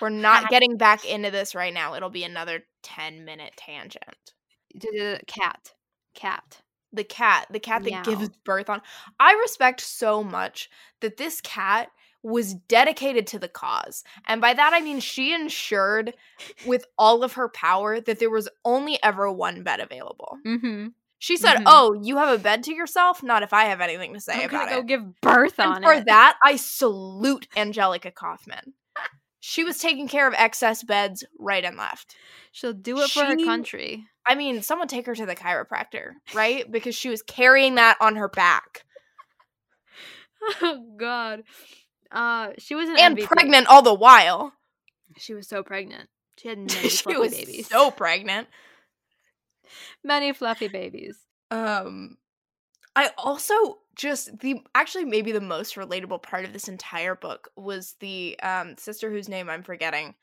[0.00, 1.94] We're not getting back into this right now.
[1.94, 4.34] It'll be another ten minute tangent.
[4.74, 5.74] The cat,
[6.14, 6.62] cat.
[6.92, 8.02] The cat, the cat that Meow.
[8.02, 8.82] gives birth on.
[9.20, 10.68] I respect so much
[11.00, 11.90] that this cat
[12.22, 14.04] was dedicated to the cause.
[14.26, 16.14] And by that I mean she ensured
[16.66, 20.38] with all of her power that there was only ever one bed available.
[20.46, 20.88] Mm-hmm.
[21.18, 21.64] She said, Mhm.
[21.66, 23.22] "Oh, you have a bed to yourself?
[23.22, 25.82] Not if I have anything to say I'm about gonna go give birth And on
[25.82, 25.98] for it.
[25.98, 28.72] For that, I salute Angelica Kauffman.
[29.42, 32.14] She was taking care of excess beds right and left.
[32.52, 34.04] She'll do it for her country.
[34.26, 36.70] I mean, someone take her to the chiropractor, right?
[36.70, 38.84] Because she was carrying that on her back
[40.62, 41.42] Oh God.
[42.12, 43.24] Uh, she was an and MVP.
[43.26, 44.52] pregnant all the while.
[45.18, 46.08] She was so pregnant.
[46.38, 47.68] She had many she fluffy was babies.
[47.68, 48.48] so pregnant.
[50.04, 51.18] many fluffy babies.
[51.50, 52.16] Um
[52.96, 57.94] I also just the actually maybe the most relatable part of this entire book was
[58.00, 60.14] the um sister whose name I'm forgetting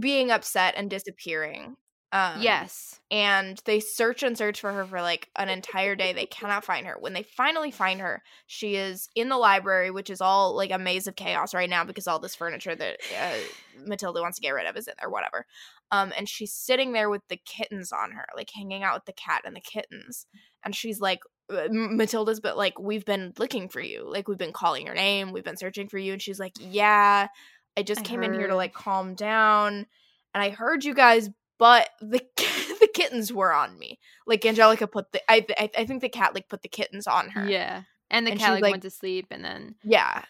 [0.00, 1.76] being upset and disappearing.
[2.12, 3.00] Um yes.
[3.10, 6.12] and they search and search for her for like an entire day.
[6.12, 6.96] They cannot find her.
[7.00, 10.78] When they finally find her, she is in the library, which is all like a
[10.78, 13.38] maze of chaos right now because all this furniture that uh,
[13.86, 15.46] Matilda wants to get rid of is in there, whatever.
[15.90, 19.12] Um, and she's sitting there with the kittens on her, like hanging out with the
[19.12, 20.26] cat and the kittens.
[20.64, 21.20] And she's like,
[21.50, 24.10] uh, Matilda's, but like, we've been looking for you.
[24.10, 25.32] Like, we've been calling your name.
[25.32, 26.14] We've been searching for you.
[26.14, 27.28] And she's like, Yeah,
[27.76, 29.86] I just I came in here to like calm down.
[30.34, 31.28] And I heard you guys,
[31.62, 32.20] but the
[32.80, 34.00] the kittens were on me.
[34.26, 37.28] Like Angelica put the I I, I think the cat like put the kittens on
[37.28, 37.48] her.
[37.48, 37.82] Yeah.
[38.10, 40.24] And the And cat she, like, like- went to sleep, and then Yeah.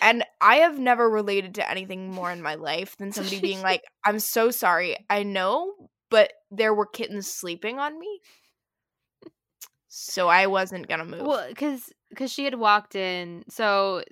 [0.00, 3.82] And I have never related to anything more in my life than somebody being like,
[4.06, 4.96] "I'm so sorry.
[5.10, 5.74] I know,
[6.08, 8.20] but there were kittens sleeping on me."
[9.88, 11.26] So I wasn't going to move.
[11.26, 14.02] well, because because she had walked in, so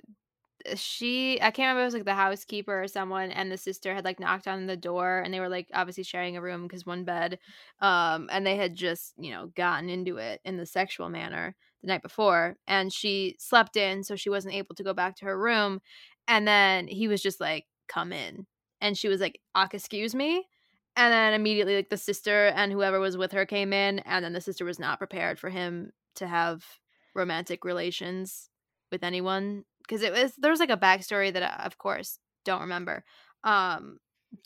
[0.75, 3.93] she I can't remember if it was like the housekeeper or someone, and the sister
[3.93, 6.85] had like knocked on the door, and they were like obviously sharing a room because
[6.85, 7.39] one bed,
[7.81, 11.87] um, and they had just you know gotten into it in the sexual manner the
[11.87, 15.37] night before, and she slept in, so she wasn't able to go back to her
[15.39, 15.81] room,
[16.27, 18.47] and then he was just like, "Come in,"
[18.81, 20.47] and she was like, "Ah, excuse me."
[20.95, 24.33] And then immediately, like the sister and whoever was with her came in, and then
[24.33, 26.79] the sister was not prepared for him to have
[27.15, 28.49] romantic relations
[28.91, 32.61] with anyone because it was there was like a backstory that I, of course, don't
[32.61, 33.03] remember.
[33.43, 33.99] Um,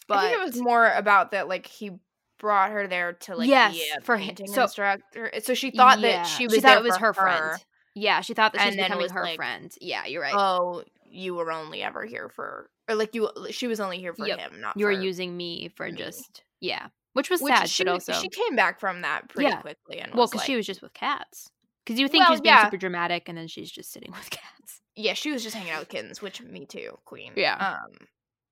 [0.07, 1.91] but I think it was more about that like he
[2.39, 5.31] brought her there to like Yes, for hi- painting so- instructor.
[5.41, 7.63] So she thought Yeah, that she was she thought it was for her friend.
[7.95, 9.71] Yeah, she thought that she was then becoming was her like, friend.
[9.81, 10.33] Yeah, you're right.
[10.35, 14.27] Oh, you were only ever here for or like you she was only here for
[14.27, 14.39] Yep.
[14.39, 15.93] him, not you were using me for me.
[15.93, 19.49] just yeah, which was Which sad, she, but also she came back from that pretty
[19.49, 19.61] Yeah.
[19.61, 21.49] quickly and well because like, she was just with cats.
[21.85, 22.65] Because you think Well, she's being yeah.
[22.65, 24.81] super dramatic, and then she's just sitting with cats.
[24.97, 27.35] Yeah, she was just hanging out with kittens, which me too, queen.
[27.35, 27.59] Yeah.
[27.59, 28.07] Um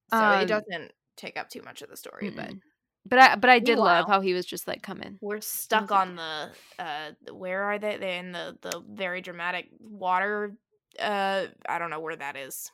[0.10, 2.62] so Um, it doesn't take up too much of the story, but Mm-mm.
[3.06, 5.20] But I but I did love how he was just like come in.
[5.22, 7.98] we're stuck on the uh where are they?
[7.98, 10.58] They're in the the very dramatic water
[11.00, 12.72] uh I don't know where that is.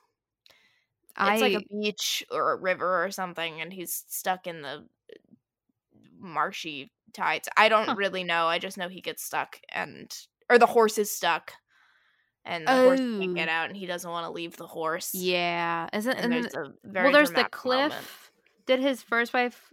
[1.16, 4.88] I It's like a beach or a river or something, and he's stuck in the
[6.18, 7.50] marshy tides.
[7.58, 7.96] I don't Huh.
[7.96, 8.48] really know.
[8.48, 10.16] I just know he gets stuck, and
[10.50, 11.54] or the horse is stuck,
[12.46, 13.34] and the horse can't Oh.
[13.34, 15.14] get out, and he doesn't want to leave the horse.
[15.14, 17.90] yeah, isn't and and there's very well there's the cliff.
[17.90, 18.08] moment.
[18.68, 19.70] Did his first wife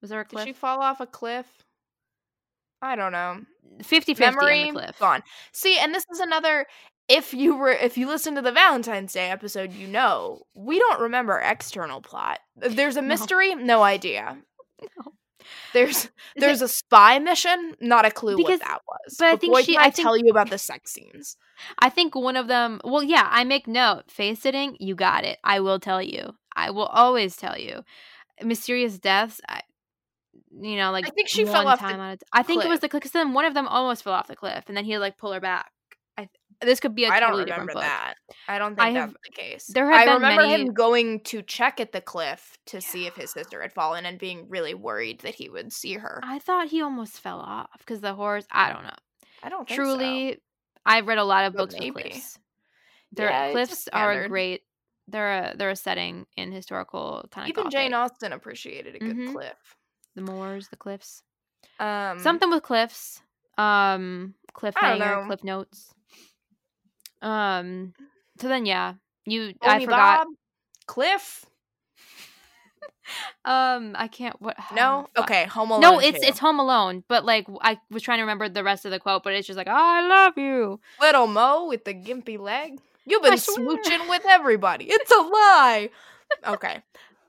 [0.00, 0.44] was there a Did cliff?
[0.46, 1.46] she fall off a cliff?
[2.80, 3.40] I don't know.
[3.82, 4.98] 50 50 Memory on the cliff.
[4.98, 5.22] gone.
[5.52, 6.66] See, and this is another.
[7.08, 11.00] If you were, if you listen to the Valentine's Day episode, you know we don't
[11.00, 12.38] remember external plot.
[12.56, 13.08] There's a No.
[13.08, 14.38] mystery, no idea.
[14.96, 15.12] No.
[15.72, 19.16] There's there's it- a spy mission, not a clue Because- what that was.
[19.18, 21.36] but I think boy, she- I I think- tell you about the sex scenes.
[21.78, 22.80] I think one of them.
[22.84, 24.10] Well, yeah, I make note.
[24.10, 25.38] Face sitting, you got it.
[25.44, 26.36] I will tell you.
[26.54, 27.82] I will always tell you.
[28.42, 29.40] Mysterious deaths.
[29.48, 29.62] I,
[30.50, 32.68] you know, like I think she fell off the time out of- I think it
[32.68, 32.80] was cliff.
[32.82, 34.98] the cliff because then one of them almost fell off the cliff, and then he
[34.98, 35.70] like pull her back.
[36.60, 37.82] This could be a I don't totally different remember book.
[37.82, 38.14] that.
[38.48, 39.66] I don't think I have- that's the case.
[39.68, 43.06] there have I been remember many- him going to check at the cliff to see
[43.06, 46.20] if his sister had fallen and being really worried that he would see her.
[46.24, 48.46] I thought he almost fell off because the horse.
[48.50, 48.90] I don't know.
[49.42, 49.84] I don't think so.
[49.84, 50.42] Truly,
[50.84, 51.90] I've read a lot of books maybe.
[51.92, 52.38] with cliffs.
[53.12, 54.62] Their Yeah, cliffs are a great.
[55.06, 57.56] They're a they're a setting in historical kind of.
[57.56, 59.32] Even Jane Austen appreciated a good Mhm.
[59.32, 59.76] cliff.
[60.14, 61.22] the moors, the cliffs.
[61.78, 63.22] Um, Something with cliffs.
[63.56, 65.94] Um, cliffhanger, cliff notes.
[67.22, 67.94] Um.
[68.40, 69.54] So then, yeah, you.
[69.62, 70.18] I forgot.
[70.24, 70.26] Bob,
[70.86, 71.44] Cliff.
[73.44, 74.40] um, I can't.
[74.40, 74.56] What?
[74.74, 75.08] No.
[75.16, 75.22] oh.
[75.22, 75.44] Okay.
[75.46, 75.80] Home Alone.
[75.80, 76.26] No, it's 2.
[76.26, 79.22] it's Home Alone, but like I was trying to remember the rest of the quote,
[79.24, 82.78] but it's just like, "Oh, I love you." little Mo with the gimpy leg.
[83.06, 84.86] You've been smooching with everybody.
[84.88, 85.90] It's a lie.
[86.46, 86.82] Okay.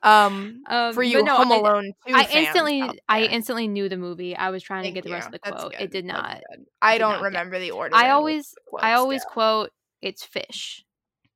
[0.03, 1.93] Um, Um, for you, no, Home I- Alone.
[2.07, 4.35] 2 I instantly, I instantly knew the movie.
[4.35, 5.71] I was trying to get the rest of the That's quote.
[5.73, 5.81] good.
[5.81, 6.41] It did not.
[6.81, 7.95] I don't get- remember the order.
[7.95, 9.71] I always, I always quote,
[10.01, 10.85] "It's fish."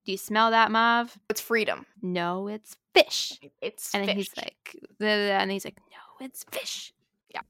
[0.06, 1.18] Do you smell that, Marv?
[1.30, 1.86] It's freedom.
[2.02, 3.40] No, it's fish.
[3.62, 4.16] It's And fish.
[4.16, 6.94] he's like, and he's like, "No, it's fish."
[7.34, 7.42] Yeah.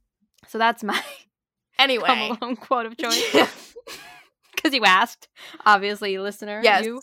[0.47, 1.01] So that's my
[1.79, 2.07] anyway.
[2.29, 3.33] Home Alone quote of choice
[4.55, 5.27] because you asked,
[5.65, 6.61] obviously, listener.
[6.63, 6.85] yes.
[6.85, 7.01] You.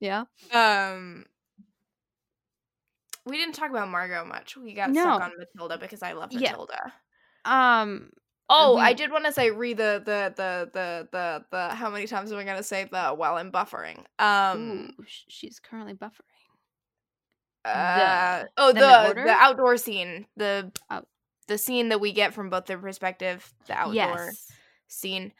[0.00, 0.24] Yeah.
[0.52, 1.26] Um.
[3.26, 4.56] We didn't talk about Margo much.
[4.56, 5.02] We got No.
[5.02, 6.52] stuck on Matilda because I love Yeah.
[6.52, 6.92] Matilda.
[7.44, 8.10] Um.
[8.48, 11.90] Oh, we- I did want to say read the the the the the the how
[11.90, 14.04] many times am I gonna say the while I'm buffering?
[14.18, 16.22] Um ooh, she's currently buffering.
[17.64, 20.26] uh oh them the the outdoor scene.
[20.36, 21.08] The Out-
[21.48, 24.48] the scene that we get from both their perspective, the outdoor Yes.
[24.88, 25.32] scene.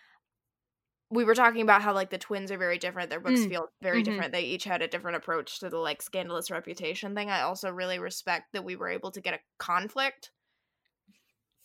[1.11, 3.11] We were talking about how like the twins are very different.
[3.11, 4.05] Their books Mm, feel very mhm.
[4.05, 4.33] different.
[4.33, 7.31] They each had a different approach to the like scandalous reputation thing.
[7.31, 10.33] I also really respect that we were able to get a conflict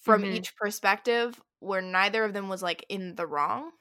[0.02, 0.26] from Mhm.
[0.26, 3.72] each perspective where neither of them was like in the wrong.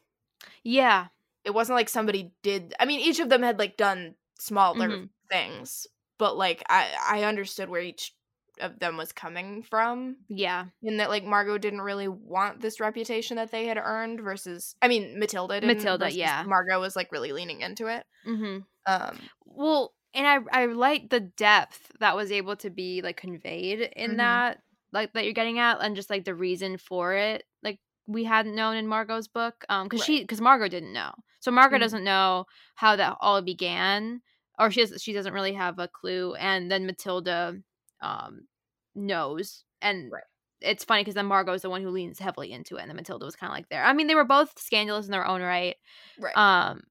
[0.64, 1.08] Yeah.
[1.44, 5.10] It wasn't like somebody did I mean each of them had like done smaller Mhm.
[5.30, 5.86] things,
[6.18, 8.14] but like I I understood where each
[8.60, 10.66] of them was coming from Yeah.
[10.82, 14.88] And that like Margo didn't really want this reputation that they had earned versus I
[14.88, 16.42] mean Matilda didn't Matilda, yeah.
[16.46, 18.06] Margo was like really leaning into it.
[18.26, 18.58] Mm-hmm.
[18.86, 23.80] Um Well, and I I like the depth that was able to be like conveyed
[23.96, 24.16] in Mhm.
[24.16, 28.24] that, like that you're getting at, and just like the reason for it, like we
[28.24, 31.80] hadn't known in Margo's book, um, because she because Margo didn't know, so Margo Mhm.
[31.80, 34.22] doesn't know how that all began,
[34.58, 37.56] or she doesn't, she doesn't really have a clue, and then Matilda,
[38.00, 38.48] um,
[38.94, 40.24] knows, and Right.
[40.60, 42.96] it's funny because then Margo is the one who leans heavily into it, and then
[42.96, 43.84] Matilda was kind of like there.
[43.84, 45.76] I mean, they were both scandalous in their own right.
[46.18, 46.36] right.
[46.36, 46.82] Um,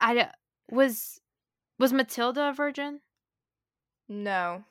[0.00, 0.30] i
[0.70, 1.20] was
[1.78, 3.00] was Matilda a virgin?
[4.08, 4.64] no.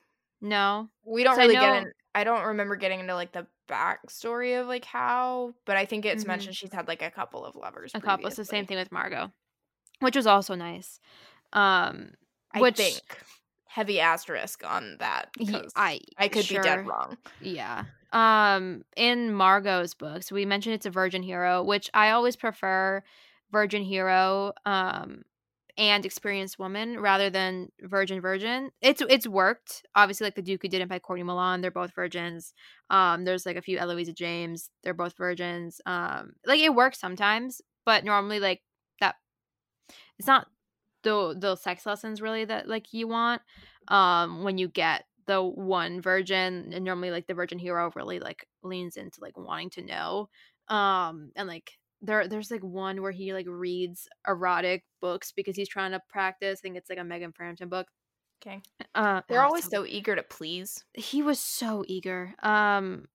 [0.43, 0.89] No.
[1.05, 4.59] We don't I really know- get in I don't remember getting into like the backstory
[4.59, 6.27] of like how, but I think it's Mhm.
[6.27, 7.91] mentioned she's had like a couple of lovers.
[7.95, 8.29] A couple.
[8.31, 9.31] So same thing with Margo,
[9.99, 10.99] which was also nice.
[11.53, 12.11] Um,
[12.53, 13.01] I which think
[13.65, 15.29] heavy asterisk on that
[15.75, 17.17] I I could be dead wrong.
[17.39, 17.85] Yeah.
[18.11, 23.03] Um, in Margo's books, we mentioned it's a virgin hero, which I always prefer
[23.51, 24.51] virgin hero.
[24.65, 25.23] Um.
[25.77, 28.71] And experienced woman rather than virgin virgin.
[28.81, 29.83] It's it's worked.
[29.95, 32.53] Obviously, like the Duke who did it by Courtney Milan, they're both virgins.
[32.89, 35.81] Um, there's like a few Eloisa James, they're both virgins.
[35.85, 38.61] Um, like it works sometimes, but normally like
[38.99, 39.15] that
[40.17, 40.47] it's not
[41.03, 43.41] the the sex lessons really that like you want
[43.87, 48.45] um when you get the one virgin and normally like the virgin hero really like
[48.63, 50.29] leans into like wanting to know
[50.67, 55.69] um and like there there's like one where he like reads erotic books because he's
[55.69, 57.87] trying to practice i think it's like a megan frampton book
[58.41, 58.61] Okay.
[58.95, 60.85] uh They're oh, always so so eager to please.
[60.93, 63.07] he was so eager um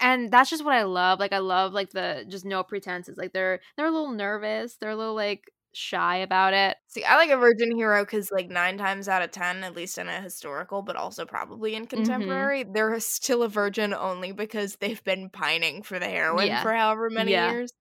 [0.00, 3.32] and that's just what i love like i love like the just no pretenses like
[3.32, 7.30] they're they're a little nervous they're a little like shy about it See, I like
[7.30, 10.82] a virgin hero because, like, nine times out of ten, at least in a historical,
[10.82, 12.46] but also probably in Mm-hmm.
[12.46, 16.58] contemporary, they're still a virgin only because they've been pining for the heroine Yeah.
[16.58, 17.40] for however many Yeah.
[17.40, 17.72] years.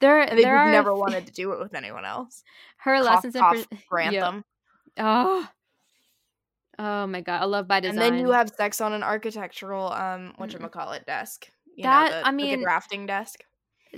[0.00, 2.42] There they there are never wanted to do it with anyone else.
[2.78, 4.34] her Cough, lessons cough, in Grantham.
[4.36, 4.44] Yep.
[4.98, 5.48] oh
[6.78, 9.92] oh my god i love by design And then you have sex on an architectural,
[9.92, 10.38] um, Mm.
[10.38, 11.50] whatchamacallit desk.
[11.76, 13.40] You That- know, the, I like a mean- drafting desk.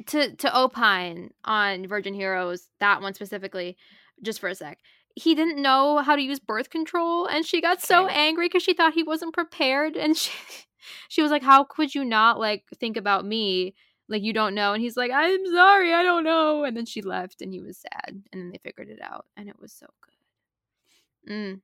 [0.06, 3.76] to to opine on Virgin Heroes, that one specifically,
[4.22, 4.78] just for a sec.
[5.16, 8.74] He didn't know how to use birth control, and she got so angry because she
[8.74, 10.30] thought he wasn't prepared, and she
[11.08, 13.74] she was like, "How could you not like think about me?
[14.08, 17.02] Like you don't know?" And he's like, "I'm sorry, I don't know." And then she
[17.02, 19.86] left, and he was sad, and then they figured it out, and it was so
[20.02, 21.32] good.
[21.32, 21.60] Mm.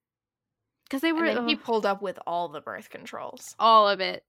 [0.85, 3.55] Because they were And then he pulled up with all the birth controls.
[3.59, 4.25] all of it.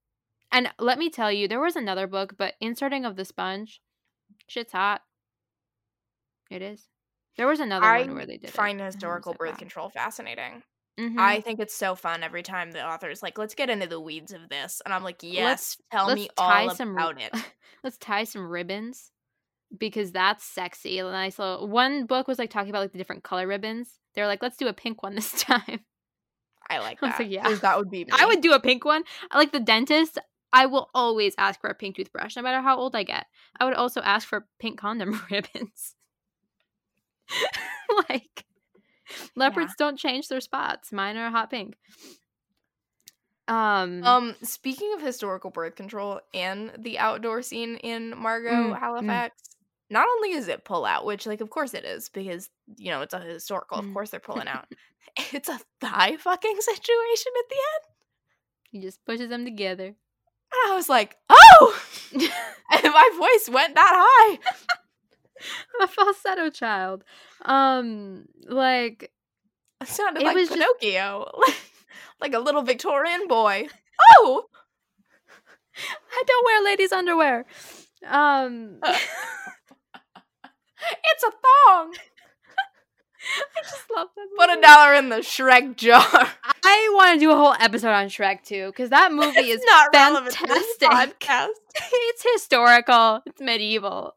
[0.51, 3.82] And let me tell you, there was another book, but inserting of the sponge,
[4.47, 5.01] shit's hot.
[6.49, 6.88] It is.
[7.36, 8.86] There was another I one where they did find it.
[8.86, 9.58] Historical birth wow.
[9.58, 10.63] control fascinating.
[11.00, 11.20] Mhm.
[11.20, 14.32] I think it's so fun every time the author's like, let's get into the weeds
[14.32, 14.82] of this.
[14.86, 17.32] And I'm like, yes, Let's- tell let's me all some about it.
[17.84, 19.12] Let's tie some ribbons
[19.78, 21.00] because that's sexy.
[21.02, 24.00] Nice little one book was like talking about like the different color ribbons.
[24.16, 25.82] They're like, let's do a pink one this time.
[26.68, 27.20] I like I was that.
[27.24, 27.54] like, yeah.
[27.62, 28.12] that would be me.
[28.12, 29.04] I would do a pink one.
[29.30, 30.18] I like the dentist.
[30.52, 33.26] I will always ask for a pink toothbrush, no matter how old I get.
[33.60, 35.96] I would also ask for pink condom ribbons.
[38.10, 38.45] like
[39.36, 40.91] leopards don't change their spots.
[40.91, 41.76] Mine are hot pink.
[43.48, 48.80] Um, Um, speaking of historical birth control and the outdoor scene in Margo Mm, mm.
[48.80, 49.34] Halifax,
[49.89, 53.02] not only is it pull out, which like of course it is because you know
[53.02, 53.94] it's a historical, of Mm.
[53.94, 54.65] course they're pulling out.
[55.32, 57.94] it's a thigh fucking situation at the end.
[58.72, 59.86] he just pushes them together.
[59.86, 61.80] And I was like, oh,
[62.13, 62.22] and
[62.84, 64.39] my voice went that high.
[65.82, 67.04] A falsetto child.
[67.43, 69.12] Um, like
[69.82, 71.32] It sounded It like was just- Pinocchio,
[72.21, 73.67] like a little Victorian boy.
[74.19, 74.45] Oh,
[75.78, 77.45] I don't wear ladies' underwear.
[78.08, 79.04] Um, it's
[81.24, 81.93] a thong.
[83.28, 84.28] I just love that.
[84.38, 86.00] Put a dollar in the Shrek jar.
[86.63, 89.89] I want to do a whole episode on Shrek too, because that movie is not
[89.93, 91.19] relevant to this fantastic.
[91.19, 91.48] podcast.
[91.91, 93.21] it's historical.
[93.26, 94.15] It's medieval.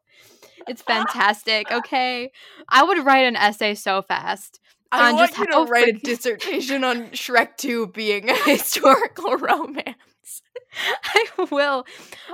[0.69, 1.71] It's fantastic.
[1.71, 2.31] Okay,
[2.67, 4.59] I would write an essay so fast.
[4.91, 10.41] I want just you to write a dissertation on Shrek 2 being a historical romance.
[11.03, 11.85] I will.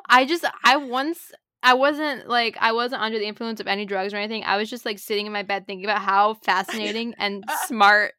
[0.08, 1.32] I just I once
[1.64, 4.44] I wasn't like I wasn't under the influence of any drugs or anything.
[4.44, 8.14] I was just like sitting in my bed thinking about how fascinating and smart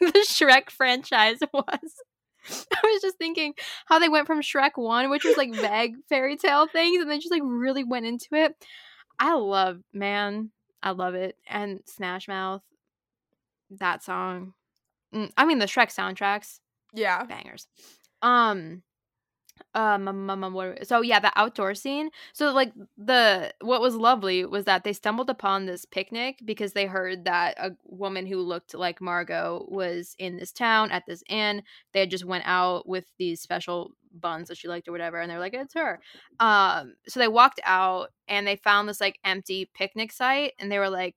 [0.00, 2.02] the Shrek franchise was.
[2.48, 3.54] I was just thinking
[3.86, 7.20] how they went from Shrek 1, which was like vague fairy tale things, and then
[7.20, 8.56] just like really went into it.
[9.18, 10.50] I love, man,
[10.82, 11.36] I love it.
[11.48, 12.62] And Smash Mouth,
[13.70, 14.54] that song.
[15.14, 16.58] Mm, I mean, the Shrek soundtracks,
[16.92, 17.24] Yeah.
[17.24, 17.66] bangers.
[18.22, 18.82] Um,
[19.74, 22.10] um, um, um, um, what, so yeah, the outdoor scene.
[22.32, 26.86] So like the what was lovely was that they stumbled upon this picnic because they
[26.86, 31.62] heard that a woman who looked like Margo was in this town at this inn.
[31.92, 35.30] They had just went out with these special buns that she liked or whatever, and
[35.30, 36.00] they're like, it's her.
[36.40, 40.78] Um, so they walked out and they found this like empty picnic site, and they
[40.78, 41.14] were like,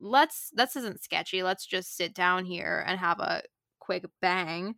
[0.00, 1.42] let's this isn't sketchy.
[1.42, 3.42] Let's just sit down here and have a
[3.78, 4.74] quick bang.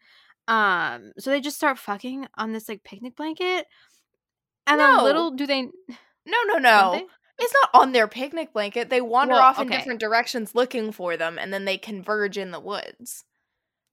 [0.48, 3.66] Um, so they just start fucking on this like picnic blanket.
[4.66, 4.96] And No.
[4.96, 7.08] then little do they No, no, no.
[7.38, 8.90] It's not on their picnic blanket.
[8.90, 9.76] They wander Well, off in okay.
[9.76, 13.24] different directions looking for them, and then they converge in the woods.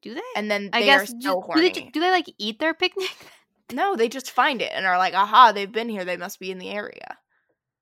[0.02, 0.22] Do they?
[0.36, 3.10] And then I guess are do, do they do they like eat their picnic?
[3.72, 6.06] no, they just find it and are like, aha, they've been here.
[6.06, 7.18] They must be in the area.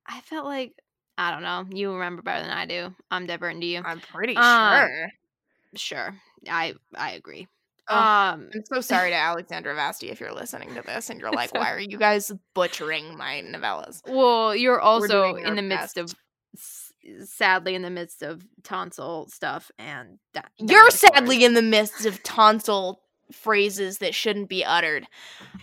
[0.07, 0.73] I felt like
[1.17, 1.65] I don't know.
[1.75, 2.93] You remember better than I do.
[3.11, 3.81] I'm different to you.
[3.85, 5.09] I'm pretty Um, sure.
[5.75, 6.15] Sure.
[6.49, 7.47] I I agree.
[7.89, 7.97] Ugh.
[8.39, 11.53] Um I'm so sorry to Alexandra Vasti if you're listening to this and you're like,
[11.55, 14.01] why are you guys butchering my novellas?
[14.07, 15.97] well, you're also in the midst best.
[15.97, 16.15] of
[17.23, 22.21] sadly in the midst of tonsil stuff and that You're sadly in the midst of
[22.23, 25.05] tonsil phrases that shouldn't be uttered.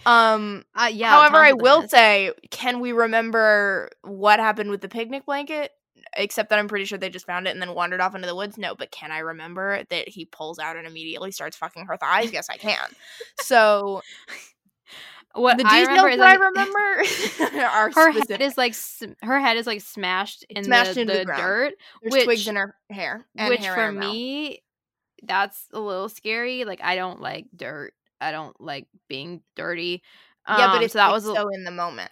[0.06, 1.10] Um uh, yeah.
[1.10, 5.72] however, I will say, can we remember what happened with the picnic blanket?
[6.16, 8.36] Except that I'm pretty sure they just found it and then wandered off into the
[8.36, 8.56] woods.
[8.56, 12.32] No, but can I remember that he pulls out and immediately starts fucking her thighs?
[12.32, 12.86] Yes, I can.
[13.40, 14.02] So
[15.34, 18.30] what the I remember is that I remember are her specific.
[18.30, 18.74] head is like
[19.22, 22.48] her head is like smashed in smashed the, into the the dirt, There's which- twigs
[22.48, 24.62] in her hair, and which hair for me
[25.26, 26.64] that's a little scary.
[26.64, 27.94] Like I don't like dirt.
[28.20, 30.02] I don't like being dirty.
[30.48, 32.10] yeah, but Um, it's so that like was so in the moment.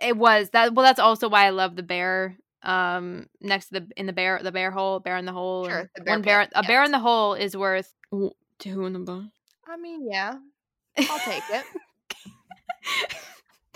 [0.00, 0.72] it was that.
[0.74, 2.36] Well, that's also why I love the bear.
[2.64, 5.66] Um, next to the in the bear the bear hole, bear in the hole.
[5.68, 7.92] Sure, the bear one bear pit, a bear in the hole is worth
[8.60, 9.32] two in the bone.
[9.66, 10.34] I mean, yeah,
[10.98, 11.64] I'll take it.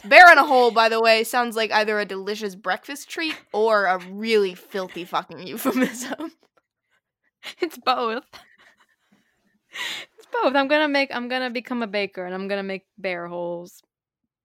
[0.05, 3.87] Bear in a hole, by the way, sounds like either a delicious breakfast treat or
[3.87, 6.33] a really filthy fucking euphemism.
[7.61, 8.25] It's both.
[10.19, 10.55] It's both.
[10.57, 11.11] I'm gonna make.
[11.15, 13.83] I'm gonna become a baker, and I'm gonna make bear holes.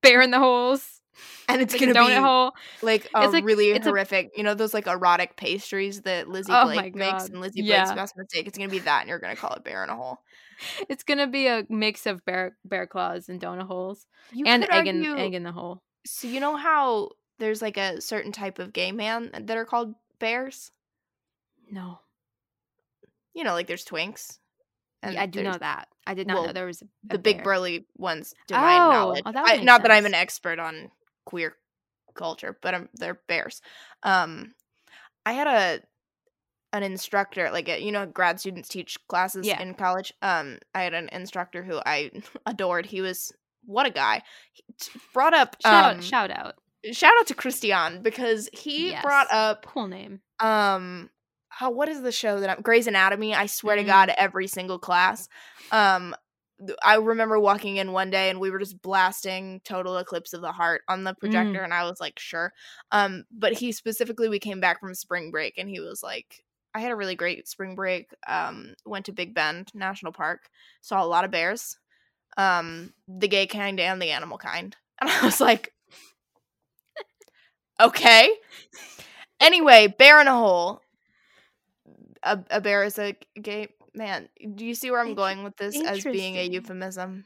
[0.04, 1.02] Bear in the holes.
[1.50, 2.52] And it's Like gonna donut be hole.
[2.82, 6.28] like a It's like- really it's a- horrific, you know, those like erotic pastries that
[6.30, 7.84] Lizzie Oh Blake makes, and Lizzie yeah.
[7.86, 8.48] Blake's best mistake.
[8.48, 10.20] It's gonna be that, and you're gonna call it bear in a hole.
[10.90, 14.88] It's gonna be a mix of bear bear claws and donut holes, You and egg
[14.88, 15.82] in argue- egg in the hole.
[16.06, 19.96] So you know how there's like a certain type of gay man that are called
[20.20, 20.72] bears?
[21.72, 22.00] No,
[23.34, 24.38] You know, like there's twinks.
[25.04, 25.88] Yeah, I do know that.
[26.06, 28.34] I did not well, know there was the big burly ones.
[28.48, 30.92] To my Oh, knowledge, oh, that I, not that I'm an expert on
[31.26, 31.56] queer
[32.14, 33.62] culture, but I'm, they're bears.
[34.04, 34.54] Um,
[35.26, 35.82] I had a
[36.74, 39.62] an instructor, like a, you know, grad students teach classes Yeah.
[39.62, 40.14] in college.
[40.22, 42.12] Um, I had an instructor who I
[42.46, 42.86] adored.
[42.86, 43.34] He was
[43.66, 44.24] what a guy.
[44.54, 44.64] He
[45.14, 46.56] brought up Shout, um, shout out.
[46.92, 50.22] shout out to Christian because he brought up Cool name.
[50.40, 51.10] um
[51.50, 53.36] how what is the show that I'm Grey's Anatomy?
[53.36, 53.88] I swear to Mm.
[53.88, 55.28] God, every single class.
[55.72, 56.16] Um
[56.84, 60.52] I remember walking in one day and we were just blasting Total Eclipse of the
[60.52, 62.54] Heart on the projector and I was like, sure.
[62.92, 66.44] Um, but he specifically we came back from spring break and he was like,
[66.74, 68.14] I had a really great spring break.
[68.28, 70.50] Um, went to Big Bend National Park,
[70.82, 71.78] saw a lot of bears.
[72.38, 74.76] um, the gay kind and the animal kind.
[75.02, 75.74] And I was like,
[77.80, 78.30] okay.
[79.40, 80.82] Anyway, bear in a hole.
[82.24, 84.30] A, a bear is a gay man.
[84.56, 87.26] Do you see where I'm going with this as being a euphemism?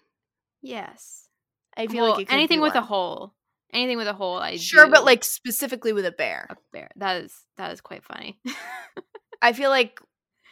[0.62, 1.28] Yes.
[1.76, 3.34] I feel Well, like it could anything with a hole.
[3.74, 6.48] Anything with a hole, I Sure, but like specifically with a bear.
[6.50, 6.89] a bear.
[6.96, 8.39] That is that is quite funny.
[9.42, 10.00] I feel like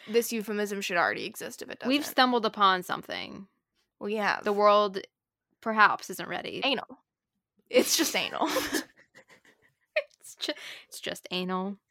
[0.10, 1.90] this euphemism should already exist if it doesn't.
[1.90, 3.48] We've stumbled upon something.
[4.00, 5.00] we have The world
[5.62, 6.62] perhaps isn't ready.
[6.64, 7.00] anal.
[7.70, 8.50] It's just anal.
[10.20, 10.58] It's just,
[10.88, 11.78] it's just anal.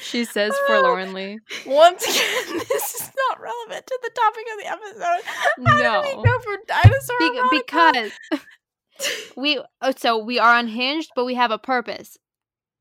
[0.00, 1.38] She says oh, forlornly.
[1.66, 5.66] Once again, this is not relevant to the topic of the episode.
[5.66, 6.22] How No.
[6.22, 7.16] go for dinosaur
[7.50, 8.12] Be- because
[9.36, 12.16] we oh, so we are unhinged, but we have a purpose.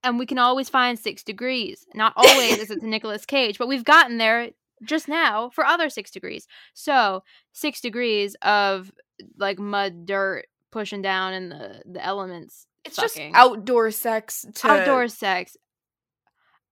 [0.05, 1.85] And we can always find six degrees.
[1.93, 4.51] Not always is it to Nicolas Cage, but we've gotten there
[4.83, 6.47] just now for other six degrees.
[6.73, 8.91] So six degrees of
[9.37, 12.67] like mud, dirt pushing down in the the elements.
[12.85, 13.33] it's fucking.
[13.33, 15.57] just outdoor sex to outdoor sex.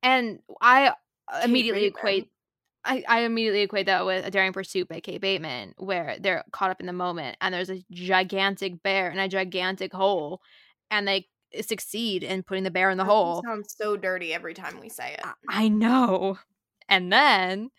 [0.04, 0.94] And I
[1.32, 2.00] Kate immediately Bateman.
[2.00, 2.30] equate
[2.86, 6.70] I, I immediately equate that with A Daring Pursuit by Kate Bateman, where they're caught
[6.70, 10.42] up in the moment and there's a gigantic bear in a gigantic hole,
[10.92, 11.28] and they
[11.62, 13.44] succeed in putting the bear in the That hole.
[13.46, 15.22] sounds so dirty every time we say it.
[15.50, 16.38] I- know.
[16.90, 17.70] And then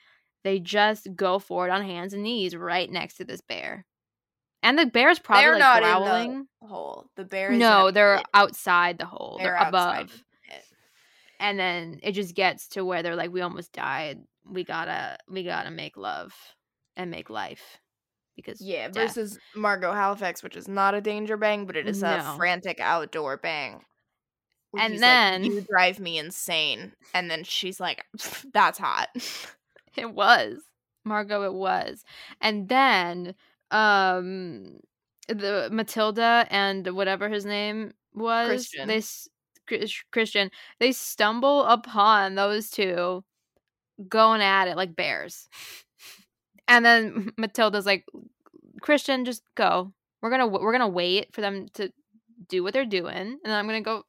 [0.44, 3.84] they just go for it on hands and knees right next to this bear.
[4.62, 6.66] And the bear's probably They're like not in the.
[6.68, 7.06] Hole.
[7.16, 8.26] The bear No, they're pit.
[8.32, 9.36] outside the hole.
[9.38, 10.08] They're, They're above.
[10.08, 10.22] the
[11.40, 15.42] and then it just gets to where they're like we almost died we gotta we
[15.42, 16.32] gotta make love
[16.96, 17.78] and make life
[18.36, 19.14] because Yeah, death.
[19.14, 23.36] versus Margo Halifax, which is not a danger bang, but it is a frantic outdoor
[23.36, 23.84] bang.
[24.76, 28.04] And he's like, then- you drive me insane, and then she's like,
[28.52, 29.08] "That's hot."
[29.96, 30.58] it was
[31.04, 32.02] margo it was
[32.40, 33.34] and then
[33.70, 34.78] um
[35.28, 38.88] the matilda and whatever his name was Christian.
[38.88, 39.02] they
[40.12, 43.22] christian they stumble upon those two
[44.08, 45.48] going at it like bears
[46.68, 48.04] and then matilda's like
[48.80, 49.92] christian just go
[50.22, 51.90] we're gonna we're gonna wait for them to
[52.48, 54.02] do what they're doing and then i'm gonna go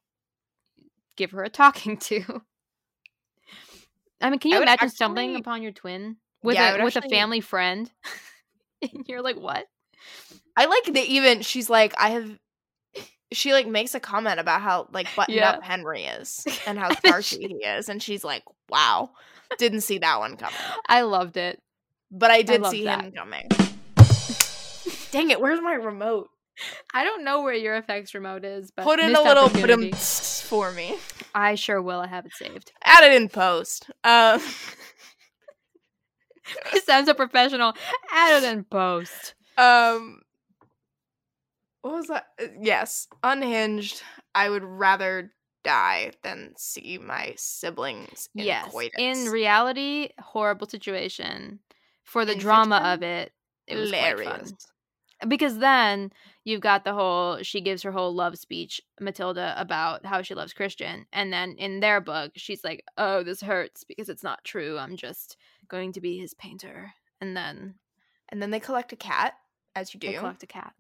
[1.16, 2.22] give her a talking to
[4.22, 7.18] i mean can you imagine stumbling upon your twin with Yeah, a with actually- a
[7.20, 7.90] family friend
[8.82, 9.66] and you're like what
[10.58, 12.38] I like that even she's like, I have.
[13.34, 15.50] She like makes a comment about how like buttoned Yeah.
[15.52, 19.12] up Henry is and how starchy he is, and she's like, "Wow,
[19.58, 20.56] didn't see that one coming."
[20.88, 21.60] i loved it
[22.18, 23.04] But I did love see that.
[23.06, 23.50] him coming.
[25.12, 25.42] Dang it!
[25.42, 26.30] Where's my remote?
[26.94, 30.96] i don't know where your effects remote is but Put in a little for me.
[31.36, 33.90] i sure will i have it saved Add it in post.
[34.06, 34.40] Um,
[36.72, 37.74] he sounds so professional
[38.10, 40.22] add it in post um,
[41.82, 42.28] what was that?
[42.42, 44.02] Uh, Yes, unhinged.
[44.34, 45.34] I would rather
[45.66, 48.96] die than see my siblings in yes coitus.
[48.98, 51.60] in reality horrible situation
[52.06, 53.32] for the In drama fiction, of it
[53.68, 54.54] it was hilarious.
[55.28, 56.12] because then
[56.44, 60.54] you've got the whole she gives her whole love speech matilda about how she loves
[60.54, 64.78] christian and then in their book she's like oh this hurts because it's not true
[64.78, 65.36] i'm just
[65.68, 67.76] going to be his painter and then
[68.30, 69.34] And then they collect a cat,
[69.76, 70.20] as you they do.
[70.20, 70.74] collect a cat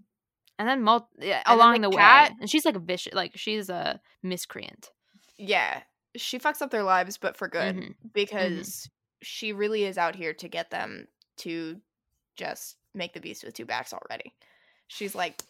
[0.60, 2.80] and then mul- yeah, And then along the the, cat- way and she's like a
[2.80, 4.92] vicious like she's a miscreant
[5.38, 5.82] Yeah,
[6.16, 7.96] she fucks up their lives, but for good Mhm.
[8.14, 8.90] because
[9.22, 11.08] she really is out here to get them
[11.38, 11.80] to
[12.36, 14.34] just make the beast with two backs already.
[14.88, 15.42] She's like,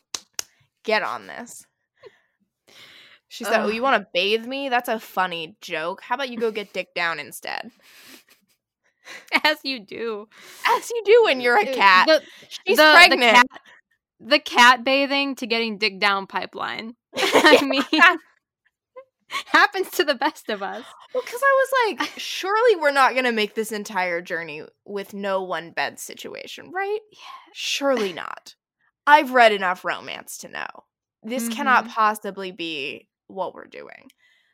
[0.84, 1.66] get on this.
[3.28, 4.70] She said, "Oh, you want to bathe me?
[4.70, 6.02] That's a funny joke.
[6.02, 7.72] How about you go get dick down instead?"
[9.44, 10.28] as you do
[10.68, 12.08] As you do when you're a Uh, cat.
[12.08, 12.22] the,
[12.66, 13.22] She's the- pregnant.
[13.22, 13.48] the cat,
[14.20, 17.84] the cat bathing to getting dick down pipeline i mean
[19.48, 23.32] happens to the best of us Well, because I was like, surely we're not gonna
[23.32, 27.00] make this entire journey with no one bed situation, right?
[27.12, 27.20] Yeah.
[27.54, 28.56] Surely not.
[29.08, 30.68] I've read enough romance to know
[31.24, 31.90] this cannot Mhm.
[31.90, 34.10] possibly be what we're doing.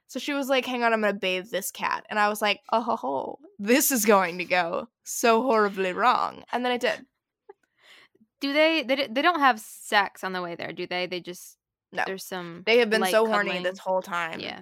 [0.08, 2.60] So she was like, "Hang on, I'm gonna bathe this cat," and I was like,
[2.72, 7.06] "Oh, ho, ho, this is going to go so horribly wrong," and then it did.
[8.40, 11.58] do they they, they don't have sex on the way there do they they just
[11.94, 12.04] No.
[12.06, 13.64] there's some They have been so horny cuddling.
[13.64, 14.40] this whole time.
[14.40, 14.62] yeah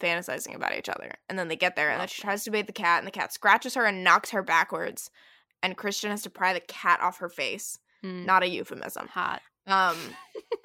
[0.00, 1.12] fantasizing about each other.
[1.28, 3.12] And then they get there and then she tries to bathe the cat and the
[3.12, 5.08] cat scratches her and knocks her backwards.
[5.62, 7.78] And Christian has to pry the cat off her face.
[8.04, 9.06] Mm, Not a euphemism.
[9.08, 9.96] hot Um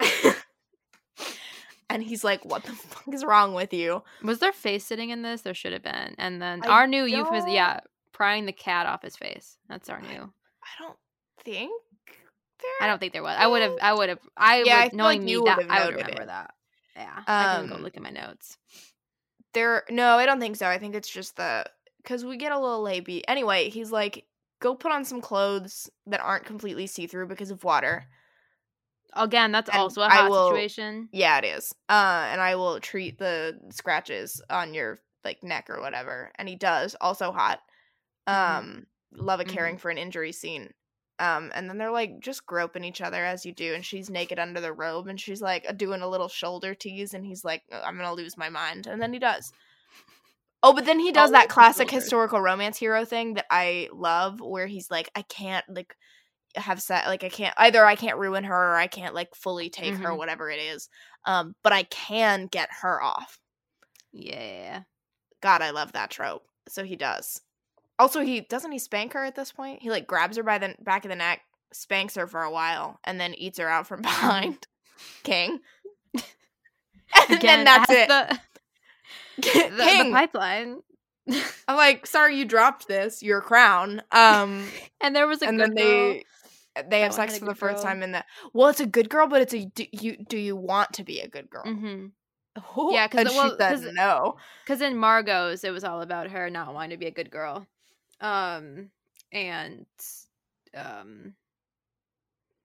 [1.88, 4.02] And he's like, What the fuck is wrong with you?
[4.22, 7.04] was there face sitting in this there should have been and then I our new
[7.04, 7.80] euphemism yeah
[8.12, 10.32] prying the cat off his face that's our new
[10.62, 10.96] I don't
[11.44, 11.72] think
[12.80, 13.36] I don't think there was.
[13.38, 13.76] I would have.
[13.82, 14.18] I would have.
[14.36, 16.26] I Yeah, would feel knowing like me that I would remember it.
[16.26, 16.54] that.
[16.96, 18.56] Yeah, I can go Um, look at my notes.
[19.52, 20.66] There, no, I don't think so.
[20.66, 21.64] I think it's just the
[22.02, 23.26] because we get a little lazy.
[23.26, 24.24] Anyway, he's like,
[24.60, 28.06] go put on some clothes that aren't completely see through because of water.
[29.14, 31.08] Again, that's and also a I hot will- situation.
[31.12, 31.74] Yeah, it is.
[31.88, 36.30] Uh, and I will treat the scratches on your like neck or whatever.
[36.36, 36.94] And he does.
[37.00, 37.58] Also hot.
[38.28, 38.58] Mhm.
[38.58, 40.72] Um, love a caring for an injury scene.
[41.20, 44.38] Um, and then they're like just groping each other as you do, and she's naked
[44.38, 47.96] under the robe, and she's like doing a little shoulder tease, and he's like, "I'm
[47.96, 49.52] gonna lose my mind," and then he does.
[50.62, 54.40] Oh, but then he does Always that classic historical romance hero thing that I love,
[54.40, 55.96] where he's like, "I can't like
[56.56, 59.70] have set like I can't either I can't ruin her or I can't like fully
[59.70, 60.18] take her, Mhm.
[60.18, 60.88] whatever it is,
[61.26, 63.38] um, but I can get her off."
[64.12, 64.84] Yeah.
[65.42, 66.46] God, I love that trope.
[66.68, 67.42] So he does.
[68.00, 69.82] Also, he doesn't he spank her at this point.
[69.82, 71.42] He like grabs her by the back of the neck,
[71.72, 74.66] spanks her for a while, and then eats her out from behind.
[75.22, 75.60] King.
[76.14, 76.24] and
[77.28, 78.08] Again, then that's it.
[78.08, 78.38] The,
[79.70, 80.12] the, the King.
[80.12, 80.80] pipeline.
[81.68, 84.02] I'm like, sorry, you dropped this, your crown.
[84.10, 84.66] Um,
[85.00, 85.84] and there was a and good then girl.
[85.86, 86.24] they
[86.88, 87.84] they have That sex for the first girl.
[87.84, 88.24] time in the.
[88.52, 91.20] Well, it's a good girl, but it's a do you do you want to be
[91.20, 91.64] a good girl?
[91.64, 92.06] Mm-hmm.
[92.76, 94.36] Oh, Yeah, 'cause and the- she well, said no.
[94.64, 97.66] Because in Margo's, it was all about her not wanting to be a good girl.
[98.20, 98.90] Um,
[99.32, 99.86] and
[100.74, 101.34] um,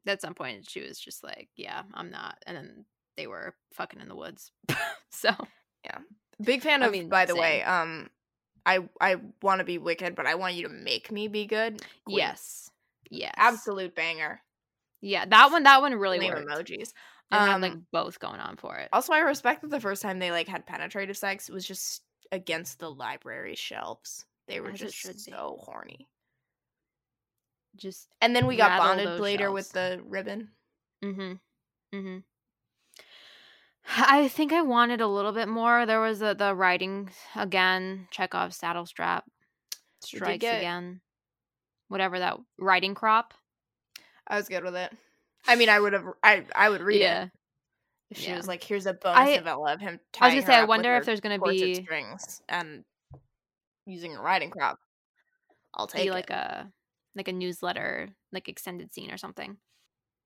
[0.06, 2.86] at some point, she was just like, "Yeah, I'm not," and then
[3.18, 4.52] they were fucking in the woods.
[5.10, 5.30] so
[5.84, 6.00] yeah,
[6.44, 6.92] Big fan I of.
[6.92, 8.10] mean, by the way, um,
[8.66, 11.82] I I want to be wicked, but I want you to make me be good.
[12.06, 12.18] Queen.
[12.20, 12.70] yes,
[13.10, 14.42] yes, absolute banger.
[15.02, 16.50] Yeah, that one, that one really worked.
[16.50, 16.92] emojis.
[17.32, 18.90] Had Um, like both going on for it.
[18.94, 22.80] Also, I respect that the first time they like had penetrative sex was just against
[22.80, 24.26] the library shelves.
[24.48, 25.20] They were As just should be.
[25.20, 26.08] so horny.
[27.76, 30.50] Just And then we got bonded later with the ribbon.
[31.04, 31.98] Mm-hmm.
[31.98, 32.18] Mm-hmm.
[33.98, 35.86] I think I wanted a little bit more.
[35.86, 38.08] There was a, the writing again.
[38.12, 39.26] Chekhov's saddle strap
[40.04, 41.02] strikes get- again.
[41.88, 43.34] Whatever that writing crop.
[44.28, 44.92] I was good with it.
[45.48, 46.06] I mean, I would have.
[46.24, 47.26] I I would read yeah.
[47.26, 47.32] it
[48.10, 48.38] if she Yeah.
[48.38, 50.96] was like, "Here's a bonus I- novella of him." I was gonna say, I wonder
[50.96, 52.84] if there's gonna be strings and
[53.86, 54.80] using a riding crop.
[55.74, 56.72] I'll take like a
[57.16, 59.58] like a newsletter, like extended scene or something.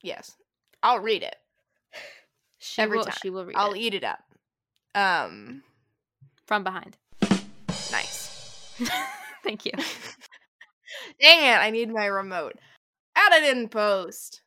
[0.01, 0.35] yes,
[0.83, 1.35] I'll read it.
[2.59, 3.05] She Every will.
[3.05, 3.15] time.
[3.21, 3.59] She will read it.
[3.59, 4.19] I'll it eat it up.
[4.95, 5.63] Um,
[6.45, 6.97] from behind.
[7.91, 8.73] nice.
[9.43, 9.71] Thank you.
[11.21, 11.57] Dang it!
[11.57, 12.53] I need my remote.
[13.15, 14.41] Add it in post.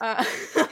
[0.00, 0.24] Uh,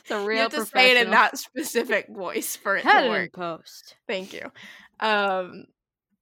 [0.00, 0.36] It's a real.
[0.36, 3.32] you have to say it in that specific voice for it to work.
[3.32, 3.96] post.
[4.08, 4.50] Thank you.
[5.00, 5.66] Um,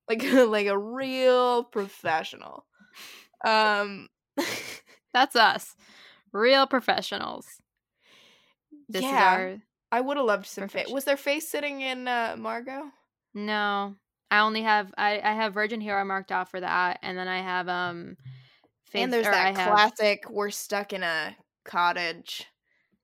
[0.08, 2.66] like like a real professional.
[3.44, 4.08] Um,
[5.14, 5.74] That's us,
[6.32, 7.46] real professionals.
[8.88, 9.56] This yeah, is our
[9.92, 10.88] I would have loved some face.
[10.88, 12.90] Was there face sitting in uh, Margo?
[13.34, 13.94] no.
[14.32, 17.40] I only have I I have Virgin Hero marked off for that, and then I
[17.40, 18.16] have um.
[18.94, 20.30] and there's that I have- classic.
[20.30, 22.46] We're stuck in a cottage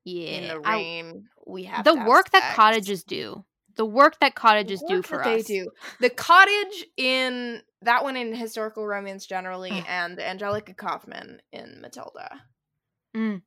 [0.05, 0.29] yeah.
[0.29, 1.25] in the I- rain.
[1.45, 2.55] we have the work that sex.
[2.55, 3.43] cottages do.
[3.77, 5.47] The work that The cottages do work for that us.
[5.47, 5.69] They do.
[6.01, 9.85] The cottage in that one in historical romance generally, Ugh.
[9.87, 12.41] and Angelica Kauffman in Matilda.
[13.15, 13.41] Mm.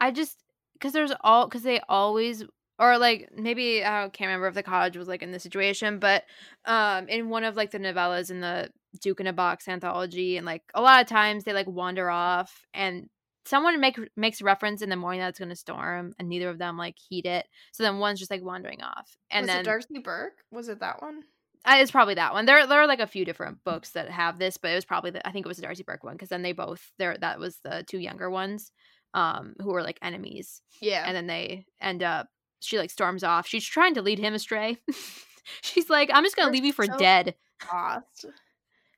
[0.00, 0.38] I just
[0.74, 2.44] because there's all because they always
[2.78, 6.24] or like maybe I can't remember if the college was like in this situation, but
[6.64, 10.44] um in one of like the novellas in the Duke in a Box anthology, and
[10.46, 13.08] like a lot of times they like wander off and
[13.44, 16.76] someone make makes reference in the morning that it's gonna storm and neither of them
[16.76, 17.46] like heed it.
[17.72, 19.16] So then one's just like wandering off.
[19.30, 20.38] And was then it Darcy Burke?
[20.50, 21.22] Was it that one?
[21.64, 22.44] uh, it's probably that one.
[22.44, 25.10] There, there are like a few different books that have this, but it was probably
[25.12, 27.38] the, I think it was the Darcy Burke one because then they both there that
[27.38, 28.72] was the two younger ones,
[29.14, 31.04] um, who were like enemies, Yeah.
[31.06, 32.28] and then they end up.
[32.60, 33.46] She like storms off.
[33.46, 34.76] She's trying to lead him astray.
[35.62, 37.34] She's like, I'm just gonna They're leave you for so- dead.
[37.72, 38.26] lost.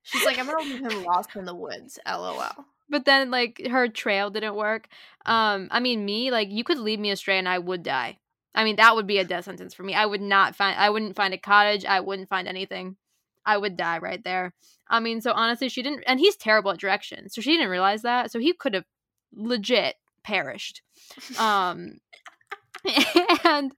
[0.03, 1.99] She's like, I'm gonna leave him lost in the woods.
[2.07, 2.53] LOL.
[2.89, 4.89] But then like her trail didn't work.
[5.27, 8.19] Um, I mean me like you could lead me astray and I would die.
[8.55, 9.95] I mean that would be a death sentence for me.
[9.95, 10.79] I would not find.
[10.79, 11.85] I wouldn't find a cottage.
[11.85, 12.97] I wouldn't find anything.
[13.47, 14.55] I would die right there.
[14.89, 18.03] I mean, so honestly, she didn't, and he's terrible at directions, so she didn't realize
[18.03, 18.31] that.
[18.31, 18.85] So he could have
[19.35, 20.83] legit perished.
[21.39, 21.99] Um,
[23.45, 23.73] and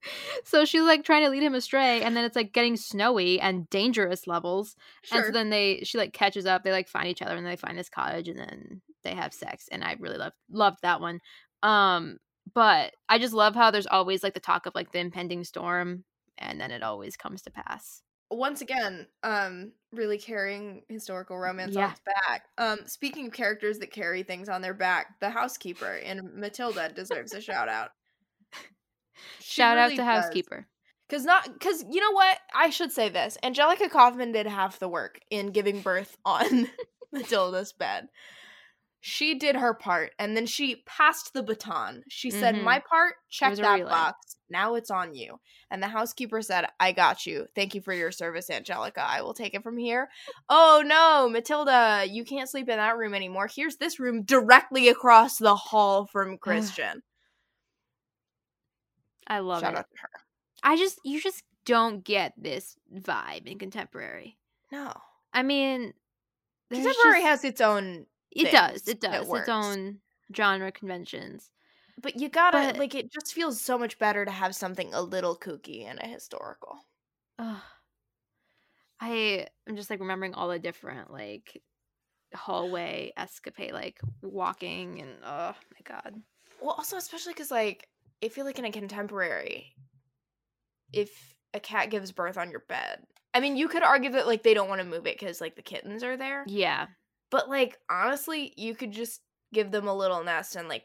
[0.45, 3.69] so she's like trying to lead him astray, and then it's like getting snowy and
[3.71, 4.77] dangerous levels.
[5.13, 6.65] And so then they, she like catches up.
[6.65, 9.69] They like find each other, and they find this cottage, and then they have sex.
[9.73, 11.21] And I really loved loved that one.
[11.63, 12.19] Um,
[12.55, 16.05] but I just love how there's always like the talk of like the impending storm,
[16.39, 18.03] and then it always comes to pass.
[18.31, 21.85] once again, um, really carrying historical romance Yeah.
[21.87, 22.45] on its back.
[22.59, 27.33] Um, speaking of characters that carry things on their back, the housekeeper in Matilda deserves
[27.35, 27.91] a shout out.
[29.41, 30.05] Shout out to does.
[30.05, 30.67] housekeeper.
[31.09, 32.39] Cause not cause you know what?
[32.55, 33.39] I should say this.
[33.45, 36.69] Angelica Kauffman did half the work in giving birth on
[37.13, 38.09] Matilda's bed.
[39.09, 42.03] She did her part and then she passed the baton.
[42.09, 42.65] She said, Mhm.
[42.65, 44.37] My part, check that box.
[44.51, 45.39] Now it's on you.
[45.71, 47.47] And the housekeeper said, I got you.
[47.55, 49.01] Thank you for your service, Angelica.
[49.07, 50.09] I will take it from here.
[50.49, 53.47] Oh no, Matilda, you can't sleep in that room anymore.
[53.47, 57.05] Here's this room directly across the hall from Christian.
[59.29, 59.79] I love Shout it.
[59.79, 60.11] out to her.
[60.65, 64.37] I just you just don't get this vibe in contemporary.
[64.73, 64.93] No.
[65.33, 65.95] I mean,
[66.73, 68.07] Contemporary just- has its own
[68.37, 70.01] it does it does its own
[70.35, 71.51] genre conventions.
[72.01, 75.01] But you gotta But- like it just feels so much better to have something a
[75.03, 76.79] little kooky and a historical.
[77.39, 77.63] Ugh.
[79.01, 81.63] I am just like remembering all the different like
[82.35, 86.15] hallway escapade, like walking and oh my god.
[86.61, 87.89] Well, also especially because like
[88.25, 89.75] I feel like in a contemporary,
[90.93, 91.11] if
[91.53, 94.55] a cat gives birth on your bed, I mean you could argue that like they
[94.55, 96.87] don't want to move it because like the kittens are there, Yeah,
[97.37, 99.23] but like honestly, you could just
[99.53, 100.85] give them a little nest and like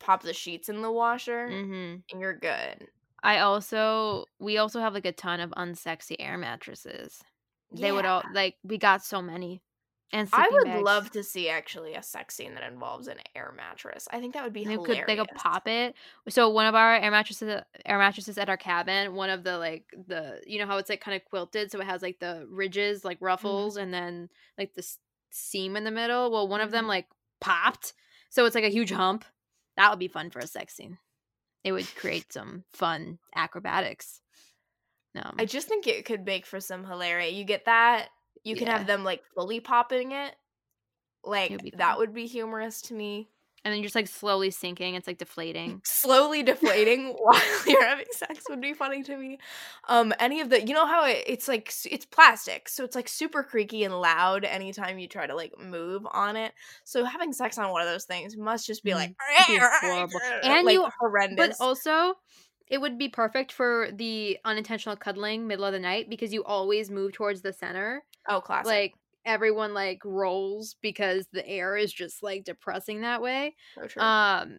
[0.00, 2.88] pop the sheets in the washer hmm and you're good.
[3.22, 7.22] I also we also have like a ton of unsexy air mattresses.
[7.70, 9.62] They would all like we got so many.
[10.12, 10.82] And I would bags.
[10.82, 14.08] love to see actually a sex scene that involves an air mattress.
[14.10, 14.78] I think that would be They hilarious.
[14.78, 15.94] could they could pop it.
[16.28, 19.86] So one of our air mattresses air mattresses at our cabin, one of the like
[20.06, 23.02] the you know how it's like kind of quilted, so it has like the ridges
[23.04, 24.98] like ruffles and then like the s-
[25.30, 26.30] seam in the middle.
[26.30, 26.88] Well, one of them Mhm.
[26.88, 27.08] like
[27.40, 27.92] popped,
[28.30, 29.24] so it's like a huge hump.
[29.76, 30.98] That would be fun for a sex scene.
[31.64, 34.20] It would create some fun acrobatics.
[35.14, 37.30] No, I just think it could make for some hilarity.
[37.30, 38.10] You get that.
[38.44, 38.78] You can Yeah.
[38.78, 40.36] have them like fully popping it.
[41.24, 43.30] Like that would be humorous to me.
[43.64, 44.94] And then you're just like slowly sinking.
[44.94, 45.82] It's like deflating.
[45.84, 49.38] Slowly deflating while you're having sex would be funny to me.
[49.88, 53.08] Um, any of the you know how it, it's like it's plastic, so it's like
[53.08, 56.52] super creaky and loud anytime you try to like move on it.
[56.84, 60.20] So having sex on one of those things must just be like Mm, horrible.
[60.42, 61.58] And like, you- horrendous.
[61.58, 62.14] But also,
[62.68, 66.90] it would be perfect for the unintentional cuddling middle of the night because you always
[66.90, 68.04] move towards the center.
[68.28, 68.66] oh, classic.
[68.66, 68.94] Like
[69.30, 73.54] everyone like rolls because the air is just like depressing that way.
[74.00, 74.58] Um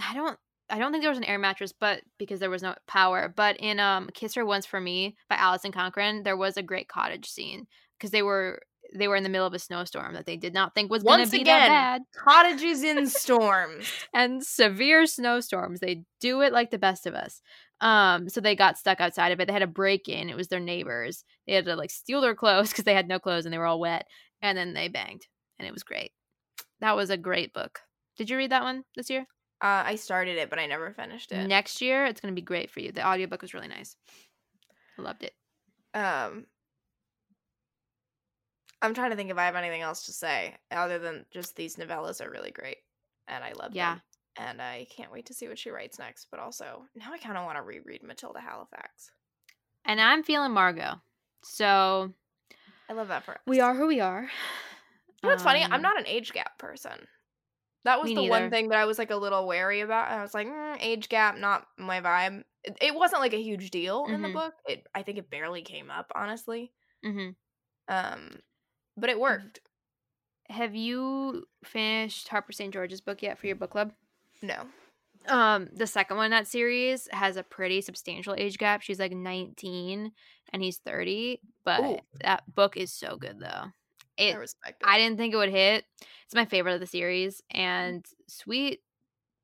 [0.00, 0.38] I don't
[0.70, 3.32] I don't think there was an air mattress, but because there was no power.
[3.34, 6.88] But in um Kiss Her Once for Me by Alison Cochrun, there was a great
[6.88, 7.66] cottage scene
[7.98, 8.60] because they were
[8.94, 11.24] they were in the middle of a snowstorm that they did not think was going
[11.24, 13.90] to be again, that bad Cottages in storms.
[14.12, 15.80] and severe snowstorms.
[15.80, 17.40] They do it like the best of us.
[17.82, 19.46] Um, so they got stuck outside of it.
[19.46, 20.30] They had a break in.
[20.30, 21.24] It was their neighbors.
[21.46, 23.66] They had to like steal their clothes because they had no clothes and they were
[23.66, 24.06] all wet.
[24.40, 25.26] And then they banged,
[25.58, 26.12] and it was great.
[26.80, 27.80] That was a great book.
[28.16, 29.26] Did you read that one this year?
[29.60, 31.46] Uh, I started it, but I never finished it.
[31.46, 32.90] Next year, it's going to be great for you.
[32.90, 33.96] The audiobook was really nice.
[34.98, 35.34] I loved it.
[35.94, 36.46] Um,
[38.80, 41.76] I'm trying to think if I have anything else to say other than just these
[41.76, 42.78] novellas are really great,
[43.28, 43.94] and I love Yeah.
[43.94, 44.02] them.
[44.36, 46.28] And I can't wait to see what she writes next.
[46.30, 49.10] But also, now I kind of want to reread Matilda Halifax.
[49.84, 51.00] And I'm feeling Margo.
[51.42, 52.14] So
[52.88, 53.40] I love that for us.
[53.46, 54.22] we are who we are.
[55.22, 55.64] You know what's funny?
[55.70, 57.06] I'm Um, not an age gap person.
[57.84, 60.10] That was Me the one thing that I was like a little wary about.
[60.10, 62.44] I was like, mm, age gap, not my vibe.
[62.64, 64.34] It, it wasn't like a huge deal in the Mhm.
[64.34, 64.54] book.
[64.66, 66.72] It, I think it barely came up, honestly.
[67.02, 67.34] mhm.
[67.88, 68.40] Um,
[68.96, 69.60] but it worked.
[70.50, 72.72] Have you finished Harper St.
[72.72, 73.94] George's book yet for your book club?
[74.42, 74.66] No,
[75.28, 78.82] um the second one in that series has a pretty substantial age gap.
[78.82, 80.12] She's like 19
[80.52, 81.98] and he's 30 but Ooh.
[82.22, 83.64] that book is so good though.
[84.18, 84.88] I respect it.
[84.88, 85.84] i didn't think it would hit.
[86.24, 88.80] It's my favorite of the series and sweet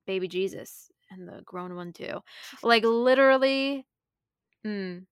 [0.07, 2.21] baby jesus and the grown one too.
[2.63, 3.87] Like literally
[4.67, 5.05] mm,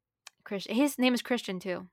[0.45, 1.87] christian his name is christian too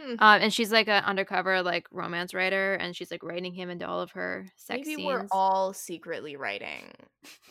[0.00, 0.14] Hmm.
[0.20, 3.86] um and she's like an undercover like romance writer and she's like writing him into
[3.86, 6.92] all of her sex Maybe scenes we're all secretly writing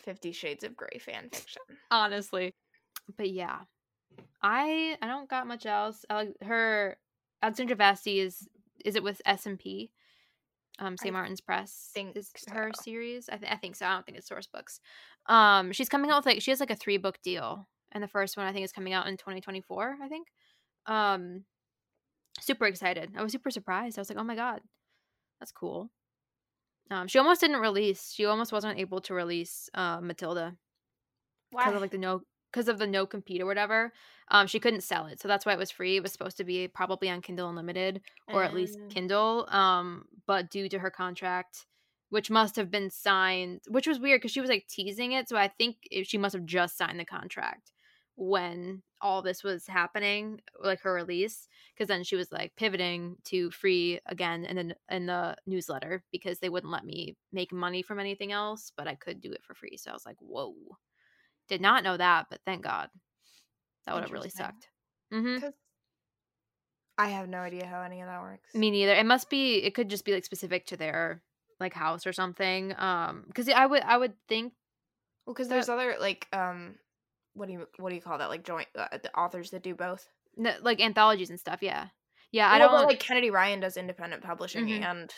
[0.04, 1.62] Fifty Shades of Grey fan fiction.
[1.90, 2.54] honestly.
[3.18, 3.58] But yeah,
[4.42, 6.04] I I don't got much else.
[6.42, 6.96] Her
[7.42, 8.48] Alexandra Vasti is
[8.84, 9.90] is it with S and P,
[10.78, 11.12] um, St.
[11.12, 13.28] Martin's Press think is her series.
[13.28, 13.86] I, th- I think so.
[13.86, 14.80] I don't think it's Sourcebooks.
[15.26, 18.08] Um, she's coming out with like she has like a three book deal, and the
[18.08, 19.96] first one I think is coming out in 2024.
[20.02, 20.28] I think.
[20.86, 21.44] Um,
[22.40, 23.12] super excited.
[23.16, 23.98] I was super surprised.
[23.98, 24.60] I was like, oh my god,
[25.40, 25.90] that's cool.
[26.90, 28.12] Um, she almost didn't release.
[28.12, 30.54] She almost wasn't able to release uh, Matilda
[31.50, 31.62] Why?
[31.62, 32.22] because of like the no
[32.52, 33.92] because of the no compete or whatever,
[34.30, 35.20] um, she couldn't sell it.
[35.20, 35.96] So that's why it was free.
[35.96, 38.90] It was supposed to be probably on Kindle Unlimited or at least Mm.
[38.90, 39.48] Kindle.
[39.50, 41.66] Um, but due to her contract,
[42.10, 45.28] which must have been signed, which was weird because she was like teasing it.
[45.28, 47.72] So I think she must have just signed the contract
[48.16, 51.48] when all this was happening, like her release.
[51.74, 56.38] Because then she was like pivoting to free again in the in the newsletter because
[56.38, 59.54] they wouldn't let me make money from anything else, but I could do it for
[59.54, 59.76] free.
[59.76, 60.54] So I was like, whoa,
[61.48, 62.90] did not know that, but thank God.
[63.86, 64.68] That would have really sucked.
[65.10, 65.52] hmm 'Cause
[66.96, 68.54] I have no idea how any of that works.
[68.54, 68.94] Me neither.
[68.94, 69.56] It must be.
[69.56, 71.22] It could just be like specific to their
[71.58, 72.74] like house or something.
[72.78, 74.54] Um, because I would I would think
[75.26, 76.78] well, because there's other like um,
[77.34, 78.28] what do you what do you call that?
[78.28, 80.08] Like joint uh, the authors that do both.
[80.38, 81.62] n- like anthologies and stuff.
[81.62, 81.88] Yeah,
[82.32, 82.50] yeah.
[82.50, 84.82] I don't but, like Kennedy Ryan does independent publishing Mhm.
[84.84, 85.14] and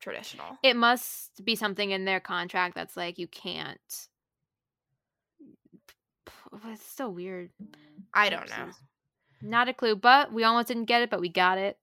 [0.00, 0.58] traditional.
[0.62, 3.80] It must be something in their contract that's like you can't.
[6.68, 7.50] It's so weird.
[8.12, 8.70] I don't know.
[9.42, 11.78] Not a clue, but we almost didn't get it, but we got it.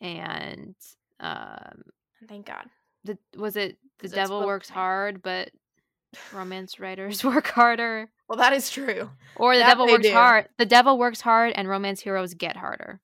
[0.00, 0.74] And
[1.20, 1.82] um,
[2.28, 2.64] Thank God.
[3.04, 5.50] the was it the devil works hard, but
[6.32, 8.10] romance writers work harder.
[8.28, 9.10] Well, that is true.
[9.36, 10.12] Or the That devil works do.
[10.12, 10.48] hard.
[10.58, 13.00] The devil works hard, and romance heroes get harder.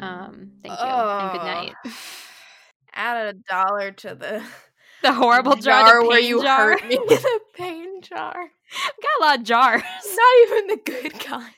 [0.00, 1.74] Um, thank you and good night.
[1.86, 1.92] Oh.
[2.94, 4.42] Add a dollar to the
[5.02, 6.72] The horrible jar, the where you jar.
[6.72, 6.96] hurt me.
[6.96, 8.34] the pain jar.
[8.36, 9.82] I've got a lot of jars.
[9.82, 11.54] Not even the good kind.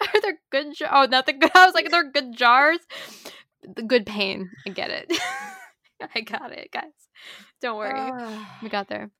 [0.00, 0.90] Are there good jars?
[0.92, 1.50] Oh, not the good.
[1.54, 2.80] I was like, they're good jars.
[3.62, 4.50] The good pain.
[4.66, 5.10] I get it.
[6.14, 6.92] I got it, guys.
[7.62, 7.92] Don't worry.
[7.96, 8.58] Ah.
[8.62, 9.10] we got there.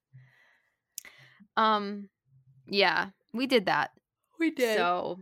[1.56, 2.08] Um,
[2.66, 3.92] yeah, we did that.
[4.38, 4.76] we did.
[4.76, 5.20] So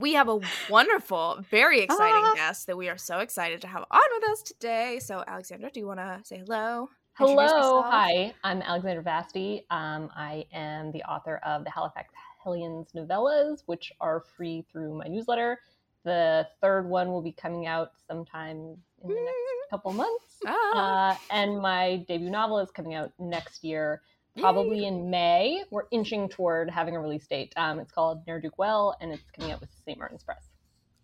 [0.00, 2.32] we have a wonderful, very exciting Ah.
[2.34, 4.98] guest that we are so excited to have on with us today.
[4.98, 6.88] So, Alexandra, do you want to say hello?
[7.14, 8.34] Hello, hi.
[8.42, 9.64] I'm Alexandra Vasti.
[9.70, 12.12] Um, I am the author of the Halifax
[12.42, 15.60] Hellions novellas, which are free through my newsletter.
[16.04, 20.24] The third one will be coming out sometime in the next couple months.
[20.46, 24.02] Ah, Uh, and my debut novel is coming out next year,
[24.38, 25.64] probably in May.
[25.70, 27.52] We're inching toward having a release date.
[27.56, 29.98] Um, it's called Ne'er Do Well, and it's coming out with St.
[29.98, 30.48] Martin's Press.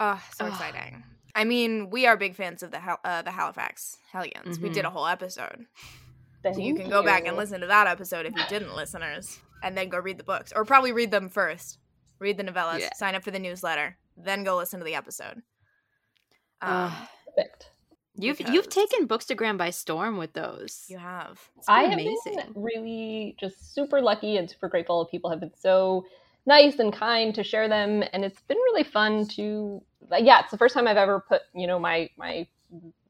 [0.00, 0.48] Oh, so Ah.
[0.48, 1.02] exciting.
[1.34, 4.58] I mean, we are big fans of the uh, the Halifax Hellions.
[4.58, 5.66] We did a whole episode.
[6.42, 9.76] So you can go back and listen to that episode if you didn't, listeners, and
[9.76, 11.78] then go read the books, or probably read them first.
[12.20, 12.88] Read the novellas, Yeah.
[12.94, 15.42] sign up for the newsletter, then go listen to the episode.
[16.62, 17.70] Um, uh, Perfect.
[18.16, 20.84] You've you've taken Bookstagram by storm with those.
[20.88, 21.40] you have.
[21.58, 25.04] It's I been have been really just super lucky and super grateful.
[25.06, 26.04] People have been so
[26.46, 29.82] nice and kind to share them, and it's been really fun to.
[30.10, 32.46] like, Yeah, it's the first time I've ever put you know my my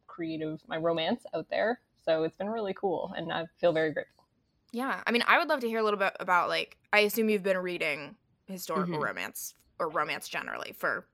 [0.06, 4.24] creative my romance out there, so it's been really cool, and I feel very grateful.
[4.72, 6.76] Yeah, I mean, I would love to hear a little bit about like.
[6.92, 9.04] I assume you've been reading historical Mhm.
[9.04, 11.06] romance or romance generally for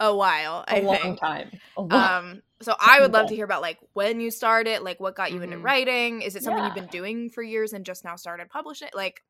[0.00, 0.64] a while.
[0.68, 1.20] A I long think.
[1.20, 1.50] time.
[1.76, 4.98] A long- Um, so I would love to hear about like when you started, like
[5.00, 5.64] what got you into Mhm.
[5.64, 6.22] writing.
[6.22, 8.88] Is it something you've been doing for years and just now started publishing?
[8.94, 9.22] Like,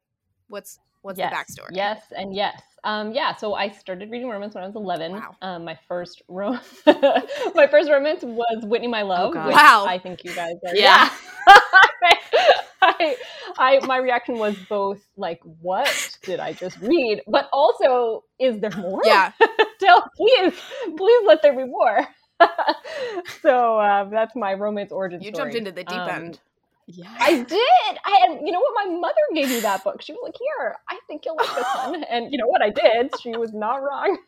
[0.49, 1.69] what's what's yes, the backstory?
[1.73, 2.61] Yes, and yes.
[2.85, 5.13] Um, yeah, so I started reading romance when I was 11.
[5.13, 5.37] Wow.
[5.43, 9.35] Um, my first ro- my first romance was Whitney My Love.
[9.35, 9.53] God.
[9.53, 9.85] Wow.
[9.87, 10.75] I think you guys are.
[10.75, 11.11] Yeah.
[12.81, 13.17] I,
[13.59, 18.71] I, my reaction was both like, "What did I just read?" But also, is there
[18.71, 19.03] more?
[19.05, 19.33] Yeah.
[19.81, 20.55] Tell, please,
[20.97, 22.07] please let there be more.
[23.43, 25.53] so um, that's my romance origin You story.
[25.53, 26.41] jumped into the deep Um, end.
[26.87, 27.15] Yeah.
[27.19, 27.99] I did.
[28.05, 28.87] I and you know what?
[28.87, 30.01] My mother gave me that book.
[30.01, 32.63] She was like, "Here, I think you'll like this one." And you know what?
[32.63, 33.11] I did.
[33.21, 34.19] She was not wrong.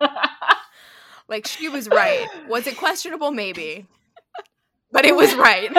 [1.26, 2.26] Like she was right.
[2.48, 3.30] Was it questionable?
[3.30, 3.86] Maybe.
[4.92, 5.70] But it was right.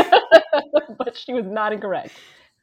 [0.97, 2.13] but she was not incorrect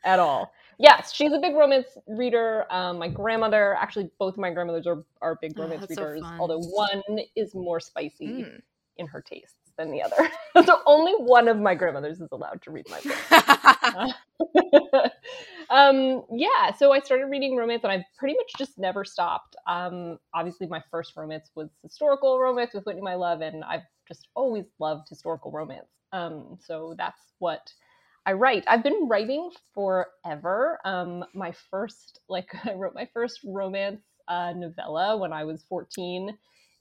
[0.04, 0.52] at all.
[0.78, 2.66] Yes, she's a big romance reader.
[2.70, 6.02] Um, my grandmother, actually, both of my grandmothers are, are big Oh, romance that's so
[6.02, 6.40] readers, fun.
[6.40, 7.02] although one
[7.36, 8.62] is more spicy Mm.
[8.96, 10.30] In her tastes than the other.
[10.64, 14.14] so only one of my grandmothers is allowed to read my book.
[15.70, 19.56] um, yeah, so I started reading romance and I've pretty much just never stopped.
[19.66, 24.28] Um, obviously, my first romance was historical romance with Whitney My Love, and I've just
[24.34, 25.88] always loved historical romance.
[26.12, 27.72] Um, so that's what
[28.26, 28.64] I write.
[28.68, 30.78] I've been writing forever.
[30.84, 36.36] Um, my first, like, I wrote my first romance uh, novella when I was 14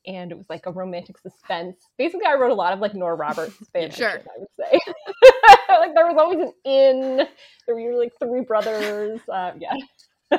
[0.05, 1.87] and it was like a romantic suspense.
[1.97, 4.09] Basically, I wrote a lot of like Nora Roberts fan Sure.
[4.09, 4.79] I would say.
[5.69, 7.27] like there was always an inn.
[7.65, 9.19] There were like three brothers.
[9.27, 9.73] Uh, yeah.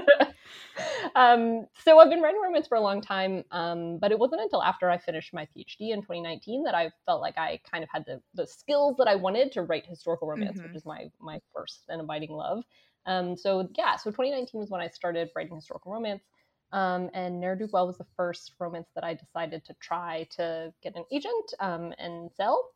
[1.14, 4.62] um, so I've been writing romance for a long time, um, but it wasn't until
[4.62, 8.04] after I finished my PhD in 2019 that I felt like I kind of had
[8.06, 10.68] the, the skills that I wanted to write historical romance, Mhm.
[10.68, 12.64] which is my my first and abiding love.
[13.06, 16.22] Um, so yeah, so 2019 was when I started writing historical romance.
[16.73, 20.73] Um, and Ne'er Do Well was the first romance that I decided to try to
[20.83, 22.70] get an agent um, and sell.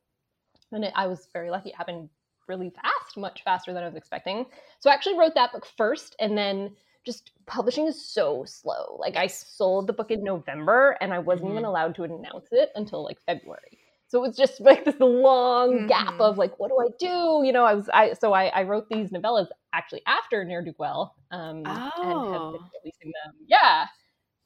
[0.73, 1.71] And it, I was very lucky.
[1.71, 2.11] It happened
[2.49, 4.47] really fast, much faster than I was expecting.
[4.81, 6.73] So I actually wrote that book first, and then
[7.05, 8.97] just publishing is so slow.
[8.99, 11.59] Like I sold the book in November, and I wasn't mm-hmm.
[11.59, 13.76] even allowed to announce it until like February.
[14.09, 15.87] So it was just like this long mm-hmm.
[15.87, 17.47] gap of like, what do I do?
[17.47, 20.75] You know, I was I so I, I wrote these novellas actually after Ne'er Do
[20.79, 21.71] Well, um, oh.
[21.71, 22.69] and have been oh.
[22.83, 23.35] releasing them.
[23.47, 23.87] Yeah,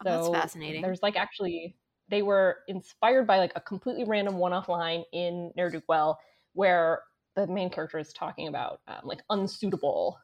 [0.02, 0.82] so oh, that's fascinating.
[0.82, 1.76] There's like actually
[2.08, 6.18] they were inspired by like a completely random one-off line in Ne'er Do Well
[6.54, 7.02] where
[7.36, 10.18] the main character is talking about um, like unsuitable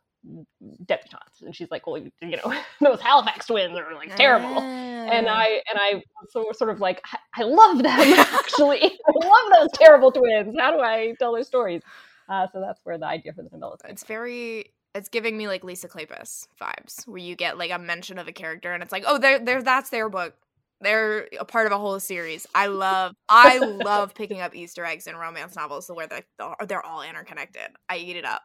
[0.85, 1.43] debutantes.
[1.43, 4.61] And she's like well you know those halifax twins are like terrible.
[4.61, 7.03] And i and i so sort of like
[7.35, 7.85] i love them
[8.19, 8.83] actually.
[9.09, 10.55] I love those terrible twins.
[10.59, 11.83] How do i tell their stories?
[12.29, 15.63] Uh, so that's where the idea for the novella it's very it's giving me like
[15.63, 19.05] lisa kleypas vibes where you get like a mention of a character and it's like
[19.07, 20.35] oh they're, they're that's their book.
[20.83, 22.47] They're a part of a whole series.
[22.55, 26.25] I love I love picking up Easter eggs in romance novels where they're
[26.67, 27.69] they're all interconnected.
[27.89, 28.43] I eat it up.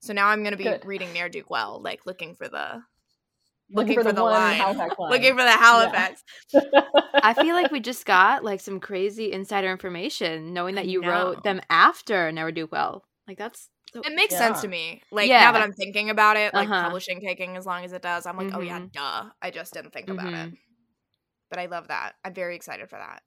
[0.00, 0.84] So now I'm gonna be Good.
[0.84, 2.82] reading Ne'er Do Well, like looking for the
[3.70, 4.58] looking, looking for, for, the, line.
[4.78, 4.90] line.
[4.98, 6.22] looking for the Halifax.
[6.52, 6.60] Yeah.
[7.14, 11.42] I feel like we just got like some crazy insider information, knowing that you wrote
[11.42, 13.04] them after Ne'er Do Well.
[13.26, 14.38] Like that's so, it makes yeah.
[14.38, 15.02] sense to me.
[15.10, 15.40] Like yeah.
[15.40, 16.84] now that I'm thinking about it, like uh-huh.
[16.84, 18.56] publishing taking as long as it does, I'm like, mm-hmm.
[18.56, 18.88] oh yeah, mm-hmm.
[18.92, 19.30] duh.
[19.42, 20.18] I just didn't think mm-hmm.
[20.18, 20.46] about it.
[20.46, 20.54] Mm-hmm.
[21.50, 22.12] But I love that.
[22.24, 23.22] I'm very excited for that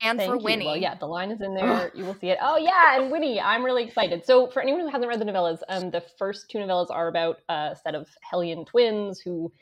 [0.00, 0.66] and Thank for Winnie.
[0.66, 1.90] Well, yeah, the line is in there.
[1.94, 2.38] you will see it.
[2.40, 4.24] Oh yeah, and Winnie, I'm really excited.
[4.24, 7.38] So for anyone who hasn't read the novellas, um, the first two novellas are about
[7.48, 9.52] a set of Hellion twins who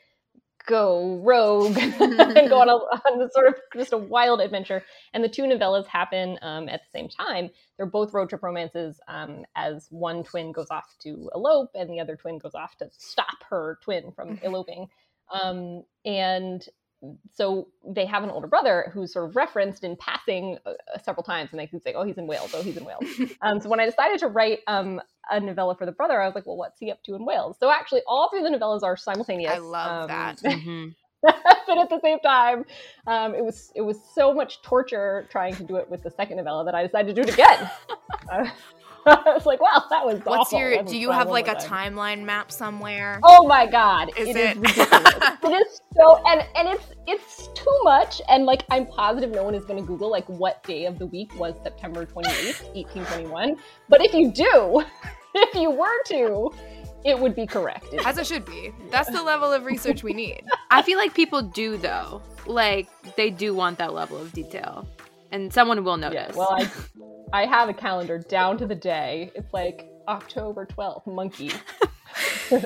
[0.67, 4.83] go rogue and go on a, on a, sort of just a wild adventure.
[5.13, 7.49] And the two novellas happen um, at the same time.
[7.77, 8.99] They're both road trip romances.
[9.07, 12.89] Um, as one twin goes off to elope, and the other twin goes off to
[12.95, 14.87] stop her twin from eloping.
[15.31, 16.67] Um, and
[17.31, 21.23] so they have an older brother who's sort of referenced in passing uh, uh several
[21.23, 22.51] times, and they can say, "Oh, he's in Wales.
[22.55, 23.03] Oh, he's in Wales."
[23.41, 26.33] um, so when I decided to write um, a novella for the brother, I was
[26.33, 28.83] like, "Well, what's he up to in Wales?" So actually, all three of the novellas
[28.83, 29.53] are simultaneous.
[29.53, 30.41] I love um, that.
[30.43, 30.89] Mm-hmm.
[31.21, 32.63] but at the same time,
[33.07, 36.37] um, it was it was so much torture trying to do it with the second
[36.37, 37.69] novella that I decided to do it again.
[38.31, 38.49] uh,
[39.25, 40.59] I was like, wow, that was What's awful.
[40.59, 40.83] your?
[40.83, 41.95] Do you have like a time.
[41.95, 43.19] timeline map somewhere?
[43.23, 44.57] Oh my god, is it, it?
[44.57, 45.13] is ridiculous.
[45.43, 48.21] it is so, and and it's it's too much.
[48.27, 51.05] And like, I'm positive no one is going to Google like what day of the
[51.05, 53.55] week was September 28th, 1821.
[53.87, 54.83] But if you do,
[55.35, 56.51] if you were to,
[57.05, 57.93] it would be correct.
[58.05, 58.73] As it should be.
[58.91, 60.43] That's the level of research we need.
[60.69, 62.21] I feel like people do though.
[62.45, 64.87] Like they do want that level of detail
[65.31, 66.29] and someone will notice.
[66.29, 66.69] Yeah, well, I,
[67.33, 69.31] I have a calendar down to the day.
[69.35, 71.51] It's like October 12th, monkey.
[72.51, 72.61] oh,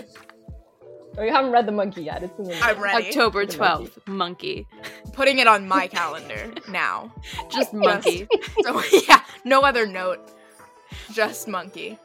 [1.20, 2.24] you haven't read the monkey yet.
[2.24, 3.08] It's in the I'm ready.
[3.08, 4.68] October 12th, monkey.
[5.14, 7.14] Putting it on my calendar now.
[7.52, 8.28] Just monkey.
[8.62, 10.32] so, yeah, no other note.
[11.12, 11.98] Just monkey.